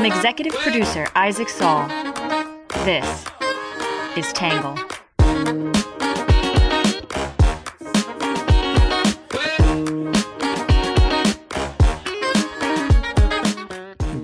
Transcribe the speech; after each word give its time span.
From 0.00 0.10
executive 0.10 0.54
producer 0.54 1.06
Isaac 1.14 1.50
Saul, 1.50 1.86
this 2.86 3.26
is 4.16 4.32
Tangle. 4.32 4.74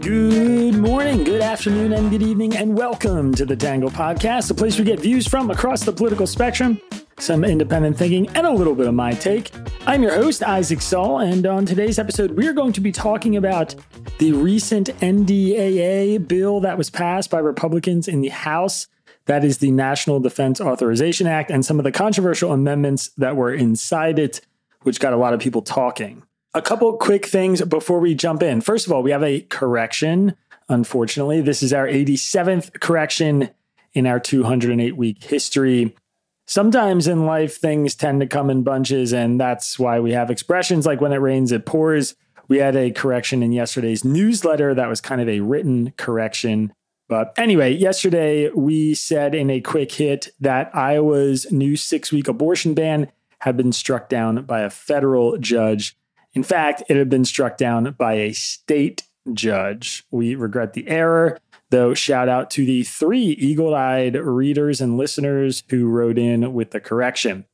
Good 0.01 0.79
morning, 0.79 1.25
good 1.25 1.43
afternoon, 1.43 1.93
and 1.93 2.11
good 2.11 2.23
evening, 2.23 2.57
and 2.57 2.75
welcome 2.75 3.35
to 3.35 3.45
the 3.45 3.55
Tangle 3.55 3.91
Podcast, 3.91 4.49
the 4.49 4.55
place 4.55 4.79
we 4.79 4.85
get 4.87 4.99
views 4.99 5.29
from 5.29 5.51
across 5.51 5.85
the 5.85 5.93
political 5.93 6.27
spectrum, 6.27 6.81
some 7.19 7.45
independent 7.45 7.99
thinking, 7.99 8.27
and 8.29 8.47
a 8.47 8.51
little 8.51 8.75
bit 8.75 8.87
of 8.87 8.95
my 8.95 9.13
take. 9.13 9.51
I'm 9.87 10.03
your 10.03 10.15
host, 10.15 10.43
Isaac 10.43 10.81
Saul, 10.81 11.19
and 11.19 11.47
on 11.47 11.67
today's 11.67 11.99
episode, 11.99 12.31
we're 12.31 12.55
going 12.55 12.73
to 12.73 12.81
be 12.81 12.93
talking 12.93 13.37
about 13.37 13.75
the 14.19 14.33
recent 14.33 14.89
NDAA 15.01 16.27
bill 16.27 16.61
that 16.61 16.79
was 16.79 16.89
passed 16.89 17.31
by 17.31 17.39
Republicans 17.39 18.09
in 18.09 18.23
the 18.23 18.29
House. 18.29 18.87
That 19.27 19.45
is 19.45 19.59
the 19.59 19.71
National 19.71 20.21
Defense 20.21 20.61
Authorization 20.61 21.27
Act, 21.27 21.51
and 21.51 21.65
some 21.65 21.79
of 21.79 21.85
the 21.85 21.93
controversial 21.93 22.53
amendments 22.53 23.09
that 23.19 23.37
were 23.37 23.53
inside 23.53 24.19
it, 24.19 24.41
which 24.83 25.01
got 25.01 25.13
a 25.13 25.17
lot 25.17 25.35
of 25.35 25.41
people 25.41 25.63
talking. 25.63 26.23
A 26.55 26.63
couple 26.63 26.97
quick 26.97 27.27
things 27.27 27.61
before 27.63 28.01
we 28.01 28.15
jump 28.15 28.43
in. 28.43 28.61
First 28.61 28.87
of 28.87 28.93
all, 28.93 29.03
we 29.03 29.11
have 29.11 29.23
a 29.23 29.43
correction. 29.43 30.35
Unfortunately, 30.69 31.43
this 31.43 31.63
is 31.63 31.73
our 31.73 31.87
87th 31.87 32.81
correction 32.81 33.51
in 33.93 34.07
our 34.07 34.21
208 34.21 34.97
week 34.97 35.25
history. 35.25 35.95
Sometimes 36.47 37.09
in 37.09 37.27
life, 37.27 37.59
things 37.59 37.95
tend 37.95 38.21
to 38.21 38.27
come 38.27 38.49
in 38.49 38.63
bunches, 38.63 39.13
and 39.13 39.39
that's 39.39 39.79
why 39.79 40.01
we 40.01 40.13
have 40.13 40.31
expressions 40.31 40.87
like 40.87 41.01
when 41.01 41.13
it 41.13 41.17
rains, 41.17 41.53
it 41.53 41.67
pours. 41.67 42.15
We 42.49 42.59
had 42.59 42.77
a 42.77 42.91
correction 42.91 43.43
in 43.43 43.53
yesterday's 43.53 44.05
newsletter 44.05 44.75
that 44.75 44.89
was 44.89 45.01
kind 45.01 45.21
of 45.21 45.29
a 45.29 45.41
written 45.41 45.93
correction. 45.97 46.73
But 47.09 47.33
anyway, 47.37 47.73
yesterday 47.73 48.51
we 48.51 48.95
said 48.95 49.35
in 49.35 49.51
a 49.51 49.61
quick 49.61 49.93
hit 49.93 50.29
that 50.41 50.75
Iowa's 50.75 51.51
new 51.53 51.77
six 51.77 52.13
week 52.13 52.29
abortion 52.29 52.75
ban 52.75 53.11
had 53.41 53.57
been 53.57 53.73
struck 53.73 54.09
down 54.09 54.45
by 54.45 54.61
a 54.61 54.71
federal 54.71 55.39
judge. 55.39 55.97
In 56.33 56.43
fact, 56.43 56.83
it 56.89 56.97
had 56.97 57.09
been 57.09 57.25
struck 57.25 57.57
down 57.57 57.95
by 57.99 58.15
a 58.15 58.33
state 58.33 59.05
judge. 59.33 60.05
We 60.11 60.35
regret 60.35 60.73
the 60.73 60.89
error, 60.89 61.39
though. 61.71 61.95
Shout 61.95 62.29
out 62.29 62.51
to 62.53 62.67
the 62.67 62.83
three 62.83 63.19
eagle 63.19 63.75
eyed 63.75 64.17
readers 64.17 64.81
and 64.81 64.97
listeners 64.97 65.63
who 65.69 65.87
wrote 65.89 66.19
in 66.19 66.53
with 66.53 66.73
the 66.73 66.81
correction. 66.81 67.47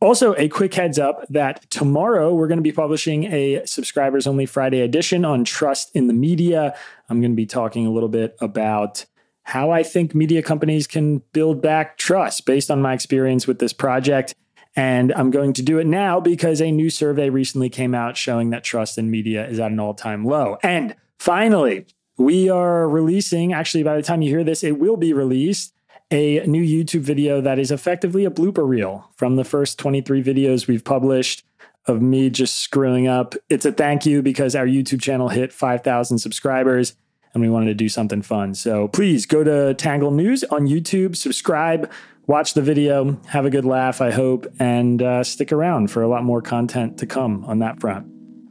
Also, 0.00 0.34
a 0.36 0.48
quick 0.48 0.74
heads 0.74 0.96
up 0.96 1.26
that 1.28 1.68
tomorrow 1.70 2.32
we're 2.32 2.46
going 2.46 2.58
to 2.58 2.62
be 2.62 2.70
publishing 2.70 3.24
a 3.24 3.66
subscribers 3.66 4.28
only 4.28 4.46
Friday 4.46 4.80
edition 4.80 5.24
on 5.24 5.44
trust 5.44 5.90
in 5.94 6.06
the 6.06 6.12
media. 6.12 6.76
I'm 7.08 7.20
going 7.20 7.32
to 7.32 7.36
be 7.36 7.46
talking 7.46 7.84
a 7.84 7.90
little 7.90 8.08
bit 8.08 8.36
about 8.40 9.06
how 9.42 9.70
I 9.70 9.82
think 9.82 10.14
media 10.14 10.42
companies 10.42 10.86
can 10.86 11.18
build 11.32 11.60
back 11.60 11.98
trust 11.98 12.46
based 12.46 12.70
on 12.70 12.80
my 12.80 12.92
experience 12.92 13.46
with 13.48 13.58
this 13.58 13.72
project. 13.72 14.34
And 14.76 15.12
I'm 15.14 15.32
going 15.32 15.52
to 15.54 15.62
do 15.62 15.78
it 15.78 15.86
now 15.86 16.20
because 16.20 16.60
a 16.60 16.70
new 16.70 16.90
survey 16.90 17.30
recently 17.30 17.68
came 17.68 17.94
out 17.94 18.16
showing 18.16 18.50
that 18.50 18.62
trust 18.62 18.98
in 18.98 19.10
media 19.10 19.48
is 19.48 19.58
at 19.58 19.72
an 19.72 19.80
all 19.80 19.94
time 19.94 20.24
low. 20.24 20.58
And 20.62 20.94
finally, 21.18 21.86
we 22.18 22.48
are 22.48 22.88
releasing, 22.88 23.52
actually, 23.52 23.82
by 23.82 23.96
the 23.96 24.02
time 24.02 24.22
you 24.22 24.30
hear 24.30 24.44
this, 24.44 24.62
it 24.62 24.78
will 24.78 24.96
be 24.96 25.12
released, 25.12 25.72
a 26.10 26.46
new 26.46 26.62
YouTube 26.62 27.02
video 27.02 27.40
that 27.40 27.58
is 27.58 27.70
effectively 27.70 28.24
a 28.24 28.30
blooper 28.30 28.66
reel 28.66 29.10
from 29.16 29.36
the 29.36 29.44
first 29.44 29.78
23 29.78 30.22
videos 30.22 30.66
we've 30.66 30.84
published 30.84 31.44
of 31.86 32.02
me 32.02 32.30
just 32.30 32.58
screwing 32.58 33.06
up. 33.06 33.34
It's 33.48 33.64
a 33.64 33.72
thank 33.72 34.06
you 34.06 34.22
because 34.22 34.54
our 34.54 34.66
YouTube 34.66 35.00
channel 35.00 35.28
hit 35.28 35.52
5,000 35.52 36.18
subscribers 36.18 36.94
and 37.34 37.42
we 37.42 37.48
wanted 37.48 37.66
to 37.66 37.74
do 37.74 37.88
something 37.88 38.22
fun. 38.22 38.54
So 38.54 38.88
please 38.88 39.26
go 39.26 39.44
to 39.44 39.74
Tangle 39.74 40.10
News 40.10 40.44
on 40.44 40.66
YouTube, 40.66 41.16
subscribe, 41.16 41.90
watch 42.26 42.54
the 42.54 42.62
video, 42.62 43.18
have 43.28 43.44
a 43.44 43.50
good 43.50 43.64
laugh, 43.64 44.00
I 44.00 44.10
hope, 44.10 44.46
and 44.58 45.02
uh, 45.02 45.24
stick 45.24 45.52
around 45.52 45.90
for 45.90 46.02
a 46.02 46.08
lot 46.08 46.24
more 46.24 46.42
content 46.42 46.98
to 46.98 47.06
come 47.06 47.44
on 47.44 47.58
that 47.60 47.80
front. 47.80 48.06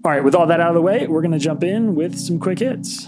All 0.06 0.12
right, 0.12 0.24
with 0.24 0.36
all 0.36 0.48
that 0.48 0.62
out 0.62 0.70
of 0.70 0.76
the 0.76 0.82
way, 0.82 1.08
we're 1.08 1.22
going 1.22 1.32
to 1.32 1.40
jump 1.40 1.64
in 1.64 1.96
with 1.96 2.18
some 2.18 2.40
quick 2.40 2.60
hits. 2.60 3.08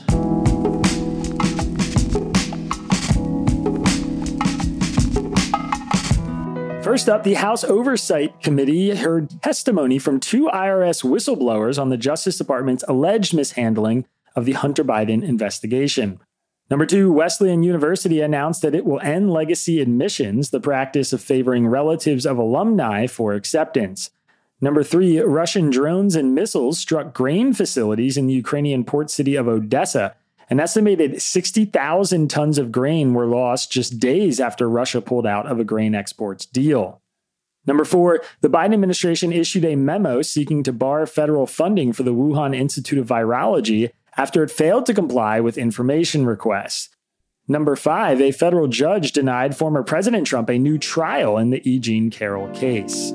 First 6.90 7.08
up, 7.08 7.24
the 7.24 7.36
House 7.36 7.64
Oversight 7.64 8.42
Committee 8.42 8.96
heard 8.96 9.44
testimony 9.44 10.00
from 10.00 10.20
two 10.20 10.48
IRS 10.48 11.04
whistleblowers 11.04 11.80
on 11.80 11.90
the 11.90 11.98
Justice 11.98 12.40
Department's 12.40 12.84
alleged 12.88 13.32
mishandling 13.32 14.06
of 14.36 14.46
the 14.46 14.54
Hunter 14.54 14.84
Biden 14.84 15.24
investigation. 15.24 16.20
Number 16.68 16.88
two, 16.88 17.12
Wesleyan 17.12 17.62
University 17.62 18.22
announced 18.22 18.64
that 18.64 18.74
it 18.74 18.86
will 18.86 19.00
end 19.02 19.32
legacy 19.32 19.80
admissions, 19.82 20.50
the 20.50 20.60
practice 20.60 21.14
of 21.14 21.22
favoring 21.22 21.68
relatives 21.68 22.26
of 22.26 22.40
alumni 22.40 23.06
for 23.06 23.34
acceptance. 23.34 24.10
Number 24.60 24.82
three, 24.82 25.20
Russian 25.20 25.70
drones 25.70 26.16
and 26.16 26.34
missiles 26.34 26.80
struck 26.80 27.14
grain 27.14 27.54
facilities 27.54 28.18
in 28.18 28.26
the 28.26 28.34
Ukrainian 28.34 28.84
port 28.84 29.12
city 29.12 29.36
of 29.36 29.48
Odessa. 29.48 30.16
An 30.50 30.60
estimated 30.60 31.22
60,000 31.22 32.28
tons 32.28 32.58
of 32.58 32.72
grain 32.72 33.14
were 33.14 33.28
lost 33.28 33.72
just 33.72 34.00
days 34.00 34.40
after 34.40 34.68
Russia 34.68 35.00
pulled 35.00 35.28
out 35.28 35.46
of 35.46 35.60
a 35.60 35.64
grain 35.64 35.94
exports 35.94 36.48
deal. 36.48 37.02
Number 37.68 37.86
four, 37.86 38.24
the 38.42 38.50
Biden 38.50 38.74
administration 38.74 39.32
issued 39.32 39.64
a 39.64 39.76
memo 39.76 40.24
seeking 40.24 40.64
to 40.64 40.74
bar 40.74 41.06
federal 41.06 41.46
funding 41.46 41.94
for 41.94 42.02
the 42.02 42.16
Wuhan 42.16 42.56
Institute 42.56 42.98
of 42.98 43.08
Virology 43.08 43.92
after 44.18 44.42
it 44.42 44.50
failed 44.50 44.88
to 44.88 44.94
comply 44.94 45.40
with 45.40 45.58
information 45.58 46.26
requests. 46.26 46.90
Number 47.48 47.76
five, 47.76 48.20
a 48.20 48.32
federal 48.32 48.68
judge 48.68 49.12
denied 49.12 49.56
former 49.56 49.84
President 49.84 50.26
Trump 50.26 50.50
a 50.50 50.58
new 50.58 50.80
trial 50.80 51.38
in 51.38 51.52
the 51.52 51.68
E. 51.70 51.78
Jean 51.78 52.10
Carroll 52.10 52.50
case. 52.56 53.14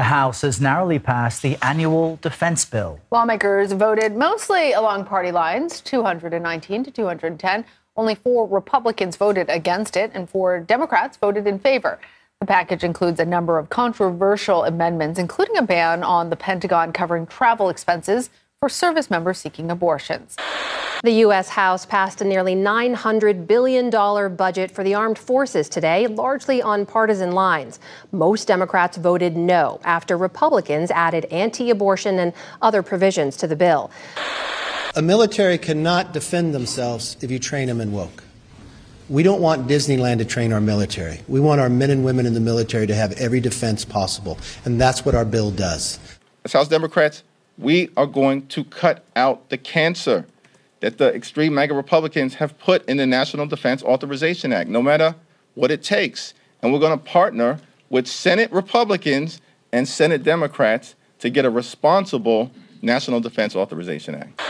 The 0.00 0.04
House 0.04 0.40
has 0.40 0.62
narrowly 0.62 0.98
passed 0.98 1.42
the 1.42 1.58
annual 1.60 2.18
defense 2.22 2.64
bill. 2.64 3.00
Lawmakers 3.10 3.72
voted 3.72 4.16
mostly 4.16 4.72
along 4.72 5.04
party 5.04 5.30
lines 5.30 5.82
219 5.82 6.84
to 6.84 6.90
210. 6.90 7.66
Only 7.96 8.14
four 8.14 8.48
Republicans 8.48 9.16
voted 9.16 9.50
against 9.50 9.98
it, 9.98 10.10
and 10.14 10.26
four 10.26 10.58
Democrats 10.58 11.18
voted 11.18 11.46
in 11.46 11.58
favor. 11.58 11.98
The 12.40 12.46
package 12.46 12.82
includes 12.82 13.20
a 13.20 13.26
number 13.26 13.58
of 13.58 13.68
controversial 13.68 14.64
amendments, 14.64 15.18
including 15.18 15.58
a 15.58 15.62
ban 15.62 16.02
on 16.02 16.30
the 16.30 16.36
Pentagon 16.36 16.94
covering 16.94 17.26
travel 17.26 17.68
expenses 17.68 18.30
for 18.60 18.68
service 18.68 19.08
members 19.08 19.38
seeking 19.38 19.70
abortions. 19.70 20.36
The 21.02 21.12
U.S. 21.24 21.48
House 21.48 21.86
passed 21.86 22.20
a 22.20 22.26
nearly 22.26 22.54
$900 22.54 23.46
billion 23.46 23.88
budget 24.36 24.70
for 24.70 24.84
the 24.84 24.92
armed 24.92 25.18
forces 25.18 25.66
today, 25.70 26.06
largely 26.08 26.60
on 26.60 26.84
partisan 26.84 27.32
lines. 27.32 27.80
Most 28.12 28.46
Democrats 28.46 28.98
voted 28.98 29.34
no 29.34 29.80
after 29.82 30.18
Republicans 30.18 30.90
added 30.90 31.24
anti 31.30 31.70
abortion 31.70 32.18
and 32.18 32.34
other 32.60 32.82
provisions 32.82 33.34
to 33.38 33.46
the 33.46 33.56
bill. 33.56 33.90
A 34.94 35.00
military 35.00 35.56
cannot 35.56 36.12
defend 36.12 36.52
themselves 36.52 37.16
if 37.22 37.30
you 37.30 37.38
train 37.38 37.66
them 37.66 37.80
in 37.80 37.92
woke. 37.92 38.24
We 39.08 39.22
don't 39.22 39.40
want 39.40 39.68
Disneyland 39.68 40.18
to 40.18 40.26
train 40.26 40.52
our 40.52 40.60
military. 40.60 41.20
We 41.28 41.40
want 41.40 41.62
our 41.62 41.70
men 41.70 41.88
and 41.88 42.04
women 42.04 42.26
in 42.26 42.34
the 42.34 42.40
military 42.40 42.86
to 42.88 42.94
have 42.94 43.12
every 43.12 43.40
defense 43.40 43.86
possible, 43.86 44.36
and 44.66 44.78
that's 44.78 45.02
what 45.06 45.14
our 45.14 45.24
bill 45.24 45.50
does. 45.50 45.98
As 46.44 46.52
House 46.52 46.68
Democrats, 46.68 47.22
we 47.60 47.90
are 47.96 48.06
going 48.06 48.46
to 48.48 48.64
cut 48.64 49.04
out 49.14 49.50
the 49.50 49.58
cancer 49.58 50.26
that 50.80 50.96
the 50.96 51.14
extreme 51.14 51.54
MAGA 51.54 51.74
Republicans 51.74 52.34
have 52.34 52.58
put 52.58 52.88
in 52.88 52.96
the 52.96 53.06
National 53.06 53.46
Defense 53.46 53.82
Authorization 53.82 54.52
Act, 54.52 54.70
no 54.70 54.80
matter 54.80 55.14
what 55.54 55.70
it 55.70 55.82
takes. 55.82 56.32
And 56.62 56.72
we're 56.72 56.78
going 56.78 56.98
to 56.98 57.04
partner 57.04 57.60
with 57.90 58.06
Senate 58.06 58.50
Republicans 58.50 59.40
and 59.72 59.86
Senate 59.86 60.22
Democrats 60.22 60.94
to 61.18 61.28
get 61.28 61.44
a 61.44 61.50
responsible 61.50 62.50
National 62.80 63.20
Defense 63.20 63.54
Authorization 63.54 64.14
Act. 64.14 64.40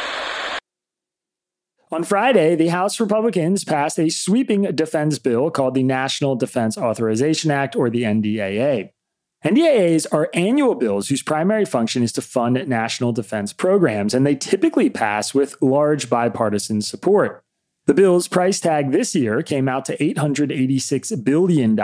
On 1.92 2.04
Friday, 2.04 2.54
the 2.54 2.68
House 2.68 3.00
Republicans 3.00 3.64
passed 3.64 3.98
a 3.98 4.08
sweeping 4.10 4.62
defense 4.76 5.18
bill 5.18 5.50
called 5.50 5.74
the 5.74 5.82
National 5.82 6.36
Defense 6.36 6.78
Authorization 6.78 7.50
Act, 7.50 7.74
or 7.74 7.90
the 7.90 8.04
NDAA. 8.04 8.90
NDAAs 9.44 10.06
are 10.12 10.28
annual 10.34 10.74
bills 10.74 11.08
whose 11.08 11.22
primary 11.22 11.64
function 11.64 12.02
is 12.02 12.12
to 12.12 12.20
fund 12.20 12.62
national 12.68 13.12
defense 13.12 13.54
programs, 13.54 14.12
and 14.12 14.26
they 14.26 14.34
typically 14.34 14.90
pass 14.90 15.32
with 15.32 15.56
large 15.62 16.10
bipartisan 16.10 16.82
support. 16.82 17.42
The 17.86 17.94
bill's 17.94 18.28
price 18.28 18.60
tag 18.60 18.92
this 18.92 19.14
year 19.14 19.42
came 19.42 19.66
out 19.66 19.86
to 19.86 19.96
$886 19.96 21.24
billion, 21.24 21.74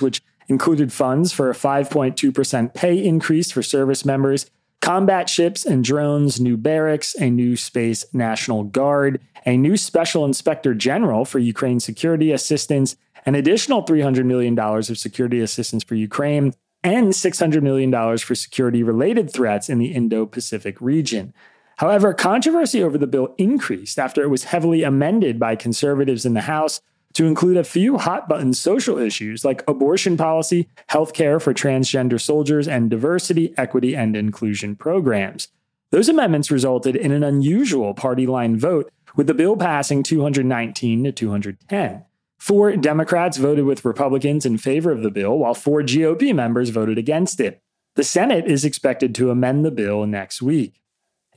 which 0.00 0.22
included 0.48 0.92
funds 0.92 1.32
for 1.32 1.50
a 1.50 1.54
5.2% 1.54 2.74
pay 2.74 3.04
increase 3.04 3.52
for 3.52 3.62
service 3.62 4.04
members, 4.04 4.50
combat 4.80 5.30
ships 5.30 5.64
and 5.64 5.84
drones, 5.84 6.40
new 6.40 6.56
barracks, 6.56 7.14
a 7.20 7.30
new 7.30 7.56
Space 7.56 8.04
National 8.12 8.64
Guard, 8.64 9.20
a 9.46 9.56
new 9.56 9.76
Special 9.76 10.24
Inspector 10.24 10.74
General 10.74 11.24
for 11.24 11.38
Ukraine 11.38 11.78
security 11.78 12.32
assistance, 12.32 12.96
an 13.24 13.36
additional 13.36 13.84
$300 13.84 14.24
million 14.24 14.58
of 14.58 14.98
security 14.98 15.40
assistance 15.40 15.84
for 15.84 15.94
Ukraine, 15.94 16.52
and 16.84 17.08
$600 17.08 17.62
million 17.62 17.90
for 18.18 18.34
security 18.34 18.82
related 18.82 19.32
threats 19.32 19.70
in 19.70 19.78
the 19.78 19.92
Indo 19.92 20.26
Pacific 20.26 20.78
region. 20.80 21.32
However, 21.78 22.14
controversy 22.14 22.82
over 22.82 22.98
the 22.98 23.06
bill 23.06 23.34
increased 23.38 23.98
after 23.98 24.22
it 24.22 24.28
was 24.28 24.44
heavily 24.44 24.84
amended 24.84 25.40
by 25.40 25.56
conservatives 25.56 26.24
in 26.24 26.34
the 26.34 26.42
House 26.42 26.80
to 27.14 27.26
include 27.26 27.56
a 27.56 27.64
few 27.64 27.96
hot 27.96 28.28
button 28.28 28.52
social 28.52 28.98
issues 28.98 29.44
like 29.44 29.64
abortion 29.66 30.16
policy, 30.16 30.68
health 30.88 31.14
care 31.14 31.40
for 31.40 31.54
transgender 31.54 32.20
soldiers, 32.20 32.68
and 32.68 32.90
diversity, 32.90 33.54
equity, 33.56 33.96
and 33.96 34.14
inclusion 34.14 34.76
programs. 34.76 35.48
Those 35.90 36.08
amendments 36.08 36.50
resulted 36.50 36.96
in 36.96 37.12
an 37.12 37.22
unusual 37.22 37.94
party 37.94 38.26
line 38.26 38.58
vote, 38.58 38.92
with 39.16 39.28
the 39.28 39.34
bill 39.34 39.56
passing 39.56 40.02
219 40.02 41.04
to 41.04 41.12
210. 41.12 42.04
Four 42.44 42.76
Democrats 42.76 43.38
voted 43.38 43.64
with 43.64 43.86
Republicans 43.86 44.44
in 44.44 44.58
favor 44.58 44.92
of 44.92 45.02
the 45.02 45.10
bill, 45.10 45.38
while 45.38 45.54
four 45.54 45.80
GOP 45.80 46.34
members 46.34 46.68
voted 46.68 46.98
against 46.98 47.40
it. 47.40 47.62
The 47.94 48.04
Senate 48.04 48.44
is 48.44 48.66
expected 48.66 49.14
to 49.14 49.30
amend 49.30 49.64
the 49.64 49.70
bill 49.70 50.06
next 50.06 50.42
week. 50.42 50.78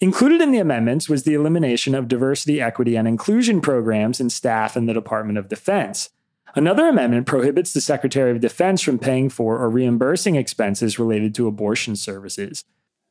Included 0.01 0.41
in 0.41 0.51
the 0.51 0.59
amendments 0.59 1.07
was 1.07 1.23
the 1.23 1.33
elimination 1.33 1.95
of 1.95 2.09
diversity, 2.09 2.59
equity, 2.59 2.97
and 2.97 3.07
inclusion 3.07 3.61
programs 3.61 4.19
and 4.19 4.29
staff 4.29 4.75
in 4.75 4.85
the 4.85 4.93
Department 4.93 5.37
of 5.37 5.47
Defense. 5.47 6.09
Another 6.55 6.89
amendment 6.89 7.25
prohibits 7.25 7.71
the 7.71 7.79
Secretary 7.79 8.31
of 8.31 8.41
Defense 8.41 8.81
from 8.81 8.99
paying 8.99 9.29
for 9.29 9.57
or 9.59 9.69
reimbursing 9.69 10.35
expenses 10.35 10.99
related 10.99 11.33
to 11.35 11.47
abortion 11.47 11.95
services. 11.95 12.65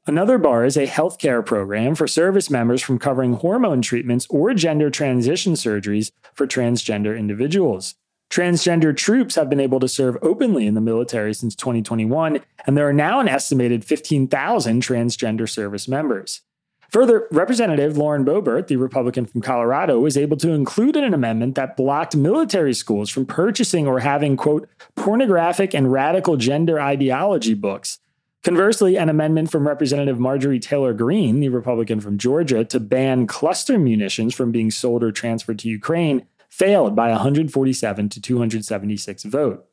Another 0.08 0.38
bar 0.38 0.64
is 0.64 0.76
a 0.76 0.87
healthcare 0.87 1.44
program 1.44 1.97
for 1.97 2.06
service 2.06 2.49
members 2.49 2.81
from 2.81 2.97
covering 2.97 3.32
hormone 3.32 3.82
treatments 3.82 4.25
or 4.31 4.55
gender 4.55 4.88
transition 4.88 5.55
surgeries 5.55 6.12
for 6.32 6.47
transgender 6.47 7.19
individuals. 7.19 7.97
Transgender 8.31 8.97
troops 8.97 9.35
have 9.35 9.50
been 9.50 9.58
able 9.58 9.81
to 9.81 9.88
serve 9.88 10.17
openly 10.23 10.69
in 10.69 10.75
the 10.75 10.81
military 10.81 11.35
since 11.35 11.56
2021, 11.56 12.38
and 12.69 12.76
there 12.76 12.88
are 12.88 12.93
now 12.93 13.19
an 13.19 13.29
estimated 13.29 13.85
15,000 13.85 14.81
transgender 14.81 15.49
service 15.49 15.88
members. 15.88 16.43
Further, 16.91 17.26
Representative 17.32 17.99
Lauren 17.99 18.25
Boebert, 18.25 18.69
the 18.69 18.76
Republican 18.76 19.26
from 19.26 19.41
Colorado, 19.41 19.99
was 19.99 20.17
able 20.17 20.37
to 20.37 20.53
include 20.53 20.94
in 20.94 21.03
an 21.03 21.14
amendment 21.14 21.56
that 21.56 21.76
blocked 21.76 22.14
military 22.14 22.75
schools 22.75 23.11
from 23.11 23.26
purchasing 23.26 23.88
or 23.88 23.99
having, 23.99 24.37
quote, 24.37 24.69
pornographic 24.94 25.75
and 25.75 25.91
radical 25.91 26.37
gender 26.37 26.81
ideology 26.81 27.55
books. 27.55 27.99
Conversely, 28.46 28.96
an 28.96 29.08
amendment 29.08 29.50
from 29.50 29.66
Representative 29.66 30.20
Marjorie 30.20 30.60
Taylor 30.60 30.94
Greene, 30.94 31.40
the 31.40 31.48
Republican 31.48 31.98
from 31.98 32.16
Georgia, 32.16 32.64
to 32.66 32.78
ban 32.78 33.26
cluster 33.26 33.76
munitions 33.76 34.37
from 34.37 34.52
being 34.52 34.70
sold 34.70 35.02
or 35.02 35.10
transferred 35.10 35.58
to 35.58 35.69
Ukraine 35.69 36.25
failed 36.48 36.94
by 36.94 37.10
147 37.10 38.08
to 38.08 38.20
276 38.20 39.25
vote. 39.25 39.66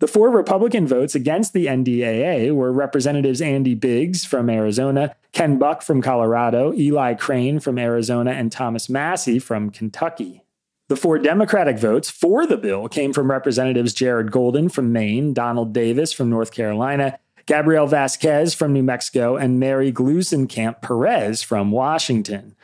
The 0.00 0.06
four 0.06 0.28
Republican 0.28 0.86
votes 0.86 1.14
against 1.14 1.54
the 1.54 1.64
NDAA 1.64 2.54
were 2.54 2.70
Representatives 2.74 3.40
Andy 3.40 3.74
Biggs 3.74 4.26
from 4.26 4.50
Arizona, 4.50 5.16
Ken 5.32 5.58
Buck 5.58 5.80
from 5.80 6.02
Colorado, 6.02 6.74
Eli 6.74 7.14
Crane 7.14 7.58
from 7.58 7.78
Arizona, 7.78 8.32
and 8.32 8.52
Thomas 8.52 8.90
Massie 8.90 9.38
from 9.38 9.70
Kentucky. 9.70 10.44
The 10.90 10.96
four 10.96 11.18
Democratic 11.18 11.78
votes 11.78 12.10
for 12.10 12.46
the 12.46 12.58
bill 12.58 12.86
came 12.88 13.14
from 13.14 13.30
Representatives 13.30 13.94
Jared 13.94 14.30
Golden 14.30 14.68
from 14.68 14.92
Maine, 14.92 15.32
Donald 15.32 15.72
Davis 15.72 16.12
from 16.12 16.28
North 16.28 16.52
Carolina, 16.52 17.18
Gabriel 17.50 17.88
Vasquez 17.88 18.54
from 18.54 18.72
New 18.72 18.84
Mexico, 18.84 19.36
and 19.36 19.58
Mary 19.58 19.90
Gluesenkamp 19.90 20.80
Perez 20.82 21.42
from 21.42 21.72
Washington. 21.72 22.54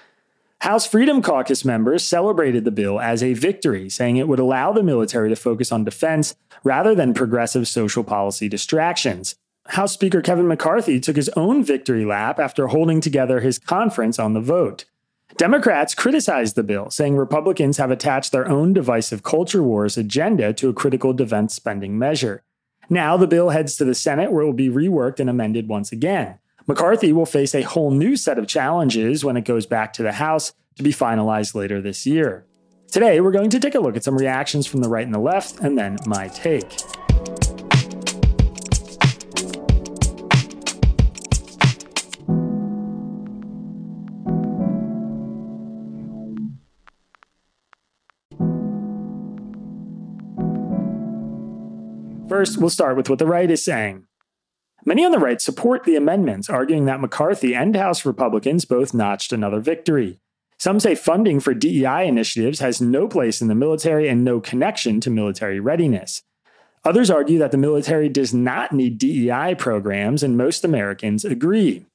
House 0.61 0.87
Freedom 0.87 1.21
Caucus 1.23 1.65
members 1.65 2.05
celebrated 2.05 2.65
the 2.65 2.71
bill 2.71 3.01
as 3.01 3.21
a 3.21 3.33
victory, 3.33 3.91
saying 3.91 4.17
it 4.17 4.29
would 4.29 4.39
allow 4.39 4.73
the 4.73 4.85
military 4.85 5.29
to 5.29 5.35
focus 5.35 5.73
on 5.73 5.83
defense 5.83 6.37
rather 6.63 6.95
than 6.95 7.15
progressive 7.15 7.67
social 7.67 8.05
policy 8.05 8.49
distractions. 8.49 9.35
House 9.71 9.93
Speaker 9.93 10.23
Kevin 10.23 10.47
McCarthy 10.47 11.01
took 11.01 11.17
his 11.17 11.31
own 11.31 11.65
victory 11.65 12.05
lap 12.05 12.39
after 12.39 12.69
holding 12.69 13.01
together 13.01 13.41
his 13.41 13.59
conference 13.59 14.21
on 14.21 14.35
the 14.35 14.41
vote. 14.41 14.85
Democrats 15.37 15.97
criticized 15.97 16.55
the 16.55 16.63
bill, 16.63 16.91
saying 16.91 17.17
Republicans 17.17 17.79
have 17.79 17.91
attached 17.91 18.31
their 18.31 18.49
own 18.49 18.73
divisive 18.73 19.25
culture 19.25 19.65
wars 19.65 19.99
agenda 19.99 20.53
to 20.53 20.69
a 20.69 20.73
critical 20.73 21.13
defense 21.13 21.57
spending 21.57 21.99
measure. 21.99 22.45
Now 22.89 23.17
the 23.17 23.27
bill 23.27 23.51
heads 23.51 23.77
to 23.77 23.85
the 23.85 23.95
Senate, 23.95 24.31
where 24.31 24.43
it 24.43 24.47
will 24.47 24.53
be 24.53 24.69
reworked 24.69 25.19
and 25.19 25.29
amended 25.29 25.69
once 25.69 25.91
again. 25.91 26.39
McCarthy 26.69 27.13
will 27.13 27.27
face 27.27 27.55
a 27.55 27.63
whole 27.63 27.91
new 27.91 28.17
set 28.17 28.39
of 28.39 28.47
challenges 28.47 29.25
when 29.25 29.37
it 29.37 29.45
goes 29.45 29.67
back 29.67 29.93
to 29.95 30.03
the 30.03 30.13
House 30.13 30.53
to 30.77 30.83
be 30.83 30.93
finalized 30.93 31.55
later 31.55 31.81
this 31.81 32.07
year. 32.07 32.47
Today, 32.91 33.21
we're 33.21 33.33
going 33.33 33.51
to 33.51 33.61
take 33.61 33.75
a 33.75 33.81
look 33.81 33.97
at 33.97 34.05
some 34.05 34.17
reactions 34.17 34.67
from 34.67 34.81
the 34.81 34.89
right 34.89 35.05
and 35.05 35.15
the 35.15 35.19
left, 35.19 35.61
and 35.61 35.77
then 35.77 35.97
my 36.07 36.29
take. 36.29 36.71
First, 52.29 52.59
we'll 52.59 52.71
start 52.71 52.97
with 52.97 53.09
what 53.09 53.21
the 53.21 53.27
right 53.27 53.49
is 53.49 53.65
saying. 53.65 54.07
Many 54.85 55.05
on 55.05 55.13
the 55.13 55.19
right 55.19 55.41
support 55.41 55.85
the 55.85 55.95
amendments, 55.95 56.51
arguing 56.51 56.85
that 56.87 57.01
McCarthy 57.01 57.55
and 57.55 57.77
House 57.77 58.05
Republicans 58.05 58.65
both 58.65 58.93
notched 58.93 59.33
another 59.33 59.61
victory. 59.61 60.19
Some 60.59 60.81
say 60.81 60.95
funding 60.95 61.39
for 61.39 61.55
DEI 61.55 62.09
initiatives 62.09 62.59
has 62.61 62.81
no 62.81 63.07
place 63.07 63.41
in 63.41 63.49
the 63.49 63.55
military 63.55 64.09
and 64.09 64.25
no 64.25 64.41
connection 64.41 65.01
to 65.03 65.11
military 65.11 65.61
readiness. 65.61 66.23
Others 66.85 67.11
argue 67.11 67.39
that 67.39 67.53
the 67.53 67.59
military 67.59 68.09
does 68.09 68.35
not 68.35 68.73
need 68.73 68.99
DEI 68.99 69.55
programs, 69.57 70.23
and 70.23 70.37
most 70.37 70.65
Americans 70.65 71.25
agree. 71.25 71.87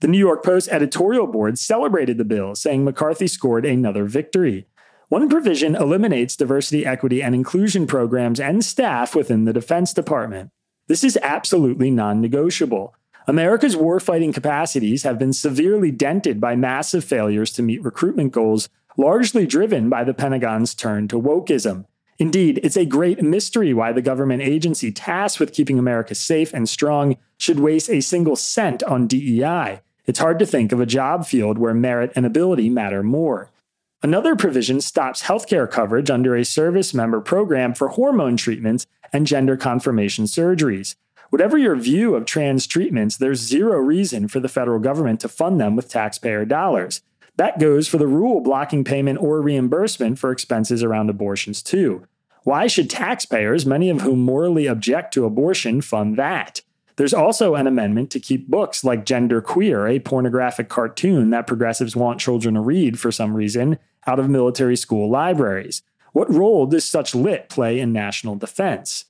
The 0.00 0.08
New 0.08 0.18
York 0.18 0.44
Post 0.44 0.68
editorial 0.70 1.26
board 1.26 1.58
celebrated 1.58 2.16
the 2.16 2.24
bill, 2.24 2.54
saying 2.54 2.84
McCarthy 2.84 3.26
scored 3.26 3.66
another 3.66 4.04
victory. 4.04 4.66
One 5.10 5.28
provision 5.28 5.74
eliminates 5.74 6.36
diversity, 6.36 6.86
equity, 6.86 7.20
and 7.20 7.34
inclusion 7.34 7.88
programs 7.88 8.38
and 8.38 8.64
staff 8.64 9.12
within 9.12 9.44
the 9.44 9.52
Defense 9.52 9.92
Department. 9.92 10.52
This 10.86 11.02
is 11.02 11.18
absolutely 11.20 11.90
non 11.90 12.20
negotiable. 12.20 12.94
America's 13.26 13.74
warfighting 13.74 14.32
capacities 14.32 15.02
have 15.02 15.18
been 15.18 15.32
severely 15.32 15.90
dented 15.90 16.40
by 16.40 16.54
massive 16.54 17.04
failures 17.04 17.50
to 17.54 17.62
meet 17.62 17.82
recruitment 17.82 18.30
goals, 18.30 18.68
largely 18.96 19.48
driven 19.48 19.88
by 19.88 20.04
the 20.04 20.14
Pentagon's 20.14 20.74
turn 20.74 21.08
to 21.08 21.20
wokeism. 21.20 21.86
Indeed, 22.20 22.60
it's 22.62 22.76
a 22.76 22.86
great 22.86 23.20
mystery 23.20 23.74
why 23.74 23.90
the 23.90 24.02
government 24.02 24.42
agency 24.42 24.92
tasked 24.92 25.40
with 25.40 25.52
keeping 25.52 25.80
America 25.80 26.14
safe 26.14 26.54
and 26.54 26.68
strong 26.68 27.16
should 27.36 27.58
waste 27.58 27.90
a 27.90 28.00
single 28.00 28.36
cent 28.36 28.84
on 28.84 29.08
DEI. 29.08 29.80
It's 30.06 30.20
hard 30.20 30.38
to 30.38 30.46
think 30.46 30.70
of 30.70 30.78
a 30.78 30.86
job 30.86 31.26
field 31.26 31.58
where 31.58 31.74
merit 31.74 32.12
and 32.14 32.24
ability 32.24 32.70
matter 32.70 33.02
more. 33.02 33.50
Another 34.02 34.34
provision 34.34 34.80
stops 34.80 35.24
healthcare 35.24 35.70
coverage 35.70 36.08
under 36.08 36.34
a 36.34 36.42
service 36.42 36.94
member 36.94 37.20
program 37.20 37.74
for 37.74 37.88
hormone 37.88 38.34
treatments 38.34 38.86
and 39.12 39.26
gender 39.26 39.58
confirmation 39.58 40.24
surgeries. 40.24 40.94
Whatever 41.28 41.58
your 41.58 41.76
view 41.76 42.14
of 42.14 42.24
trans 42.24 42.66
treatments, 42.66 43.18
there's 43.18 43.40
zero 43.40 43.76
reason 43.78 44.26
for 44.26 44.40
the 44.40 44.48
federal 44.48 44.78
government 44.78 45.20
to 45.20 45.28
fund 45.28 45.60
them 45.60 45.76
with 45.76 45.90
taxpayer 45.90 46.46
dollars. 46.46 47.02
That 47.36 47.58
goes 47.58 47.88
for 47.88 47.98
the 47.98 48.06
rule 48.06 48.40
blocking 48.40 48.84
payment 48.84 49.20
or 49.20 49.42
reimbursement 49.42 50.18
for 50.18 50.32
expenses 50.32 50.82
around 50.82 51.10
abortions, 51.10 51.62
too. 51.62 52.06
Why 52.44 52.68
should 52.68 52.88
taxpayers, 52.88 53.66
many 53.66 53.90
of 53.90 54.00
whom 54.00 54.20
morally 54.20 54.66
object 54.66 55.12
to 55.14 55.26
abortion, 55.26 55.82
fund 55.82 56.16
that? 56.16 56.62
There's 56.96 57.14
also 57.14 57.54
an 57.54 57.66
amendment 57.66 58.10
to 58.10 58.20
keep 58.20 58.48
books 58.48 58.82
like 58.82 59.04
Gender 59.04 59.42
Queer, 59.42 59.86
a 59.86 60.00
pornographic 60.00 60.70
cartoon 60.70 61.30
that 61.30 61.46
progressives 61.46 61.94
want 61.94 62.18
children 62.18 62.54
to 62.54 62.60
read 62.60 62.98
for 62.98 63.12
some 63.12 63.34
reason, 63.34 63.78
out 64.06 64.18
of 64.18 64.28
military 64.28 64.76
school 64.76 65.08
libraries. 65.08 65.82
What 66.12 66.32
role 66.32 66.66
does 66.66 66.84
such 66.84 67.14
lit 67.14 67.48
play 67.48 67.78
in 67.78 67.92
national 67.92 68.36
defense? 68.36 69.06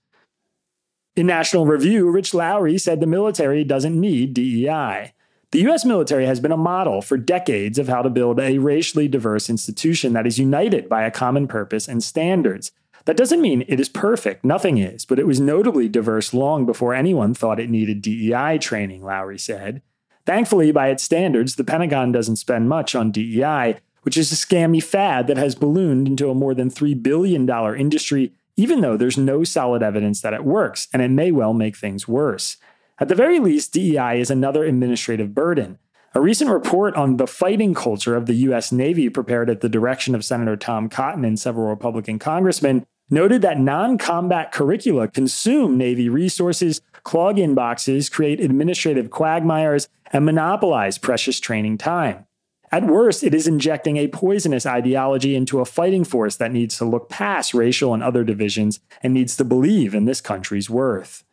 In 1.17 1.27
National 1.27 1.67
Review, 1.67 2.11
Rich 2.11 2.35
Lowry 2.35 2.79
said 2.79 3.01
the 3.01 3.07
military 3.07 3.65
doesn't 3.65 3.99
need 3.99 4.35
DEI. 4.35 5.13
The 5.53 5.69
US 5.69 5.85
military 5.85 6.27
has 6.27 6.39
been 6.39 6.53
a 6.53 6.57
model 6.57 7.03
for 7.03 7.17
decades 7.17 7.79
of 7.79 7.89
how 7.89 8.03
to 8.03 8.11
build 8.11 8.39
a 8.39 8.59
racially 8.59 9.09
diverse 9.09 9.51
institution 9.51 10.13
that 10.13 10.27
is 10.27 10.39
united 10.39 10.89
by 10.89 11.03
a 11.03 11.11
common 11.11 11.49
purpose 11.49 11.89
and 11.89 12.03
standards. 12.05 12.71
That 13.07 13.17
doesn't 13.17 13.41
mean 13.41 13.65
it 13.67 13.81
is 13.81 13.89
perfect, 13.89 14.45
nothing 14.45 14.79
is, 14.79 15.05
but 15.05 15.19
it 15.19 15.27
was 15.27 15.41
notably 15.41 15.89
diverse 15.89 16.33
long 16.33 16.67
before 16.67 16.95
anyone 16.95 17.35
thought 17.35 17.59
it 17.59 17.71
needed 17.71 18.03
DEI 18.03 18.59
training, 18.59 19.03
Lowry 19.03 19.39
said. 19.39 19.83
Thankfully, 20.27 20.71
by 20.71 20.89
its 20.89 21.03
standards, 21.03 21.57
the 21.57 21.65
Pentagon 21.65 22.13
doesn't 22.13 22.37
spend 22.37 22.69
much 22.69 22.95
on 22.95 23.11
DEI, 23.11 23.81
which 24.03 24.17
is 24.17 24.33
a 24.33 24.35
scammy 24.35 24.83
fad 24.83 25.27
that 25.27 25.37
has 25.37 25.55
ballooned 25.55 26.07
into 26.07 26.31
a 26.31 26.35
more 26.35 26.55
than 26.55 26.71
$3 26.71 27.03
billion 27.03 27.49
industry, 27.77 28.33
even 28.57 28.81
though 28.81 28.97
there's 28.97 29.19
no 29.19 29.45
solid 29.45 29.83
evidence 29.83 30.21
that 30.21 30.35
it 30.35 30.45
works, 30.45 30.89
and 30.93 31.03
it 31.03 31.11
may 31.11 31.31
well 31.31 31.53
make 31.53 31.77
things 31.77 32.09
worse. 32.09 32.57
At 32.99 33.09
the 33.09 33.15
very 33.15 33.41
least, 33.41 33.73
DEI 33.73 34.21
is 34.21 34.31
another 34.31 34.65
administrative 34.65 35.35
burden. 35.35 35.79
A 36.15 36.21
recent 36.21 36.51
report 36.51 36.97
on 36.97 37.17
the 37.17 37.27
fighting 37.27 37.73
culture 37.73 38.17
of 38.17 38.27
the 38.27 38.35
U.S. 38.35 38.73
Navy, 38.73 39.09
prepared 39.09 39.49
at 39.49 39.61
the 39.61 39.69
direction 39.69 40.15
of 40.15 40.25
Senator 40.25 40.57
Tom 40.57 40.89
Cotton 40.89 41.25
and 41.25 41.39
several 41.39 41.69
Republican 41.69 42.19
congressmen, 42.19 42.85
noted 43.09 43.43
that 43.43 43.61
non 43.61 43.97
combat 43.97 44.53
curricula 44.53 45.09
consume 45.09 45.79
Navy 45.79 46.09
resources, 46.09 46.81
clog 47.05 47.37
inboxes, 47.37 48.11
create 48.11 48.41
administrative 48.41 49.11
quagmires, 49.11 49.89
and 50.13 50.27
monopolize 50.27 50.99
precious 50.99 51.39
training 51.39 51.79
time. 51.79 52.27
At 52.73 52.87
worst, 52.87 53.25
it 53.25 53.35
is 53.35 53.49
injecting 53.49 53.97
a 53.97 54.09
poisonous 54.09 54.65
ideology 54.65 55.35
into 55.35 55.61
a 55.61 55.65
fighting 55.65 56.05
force 56.05 56.37
that 56.37 56.53
needs 56.53 56.79
to 56.79 56.85
look 56.85 57.09
past 57.09 57.53
racial 57.53 57.93
and 57.93 58.03
other 58.03 58.23
divisions 58.23 58.79
and 59.03 59.13
needs 59.13 59.37
to 59.37 59.45
believe 59.45 59.93
in 59.93 60.05
this 60.05 60.21
country's 60.21 60.71
worth. 60.71 61.25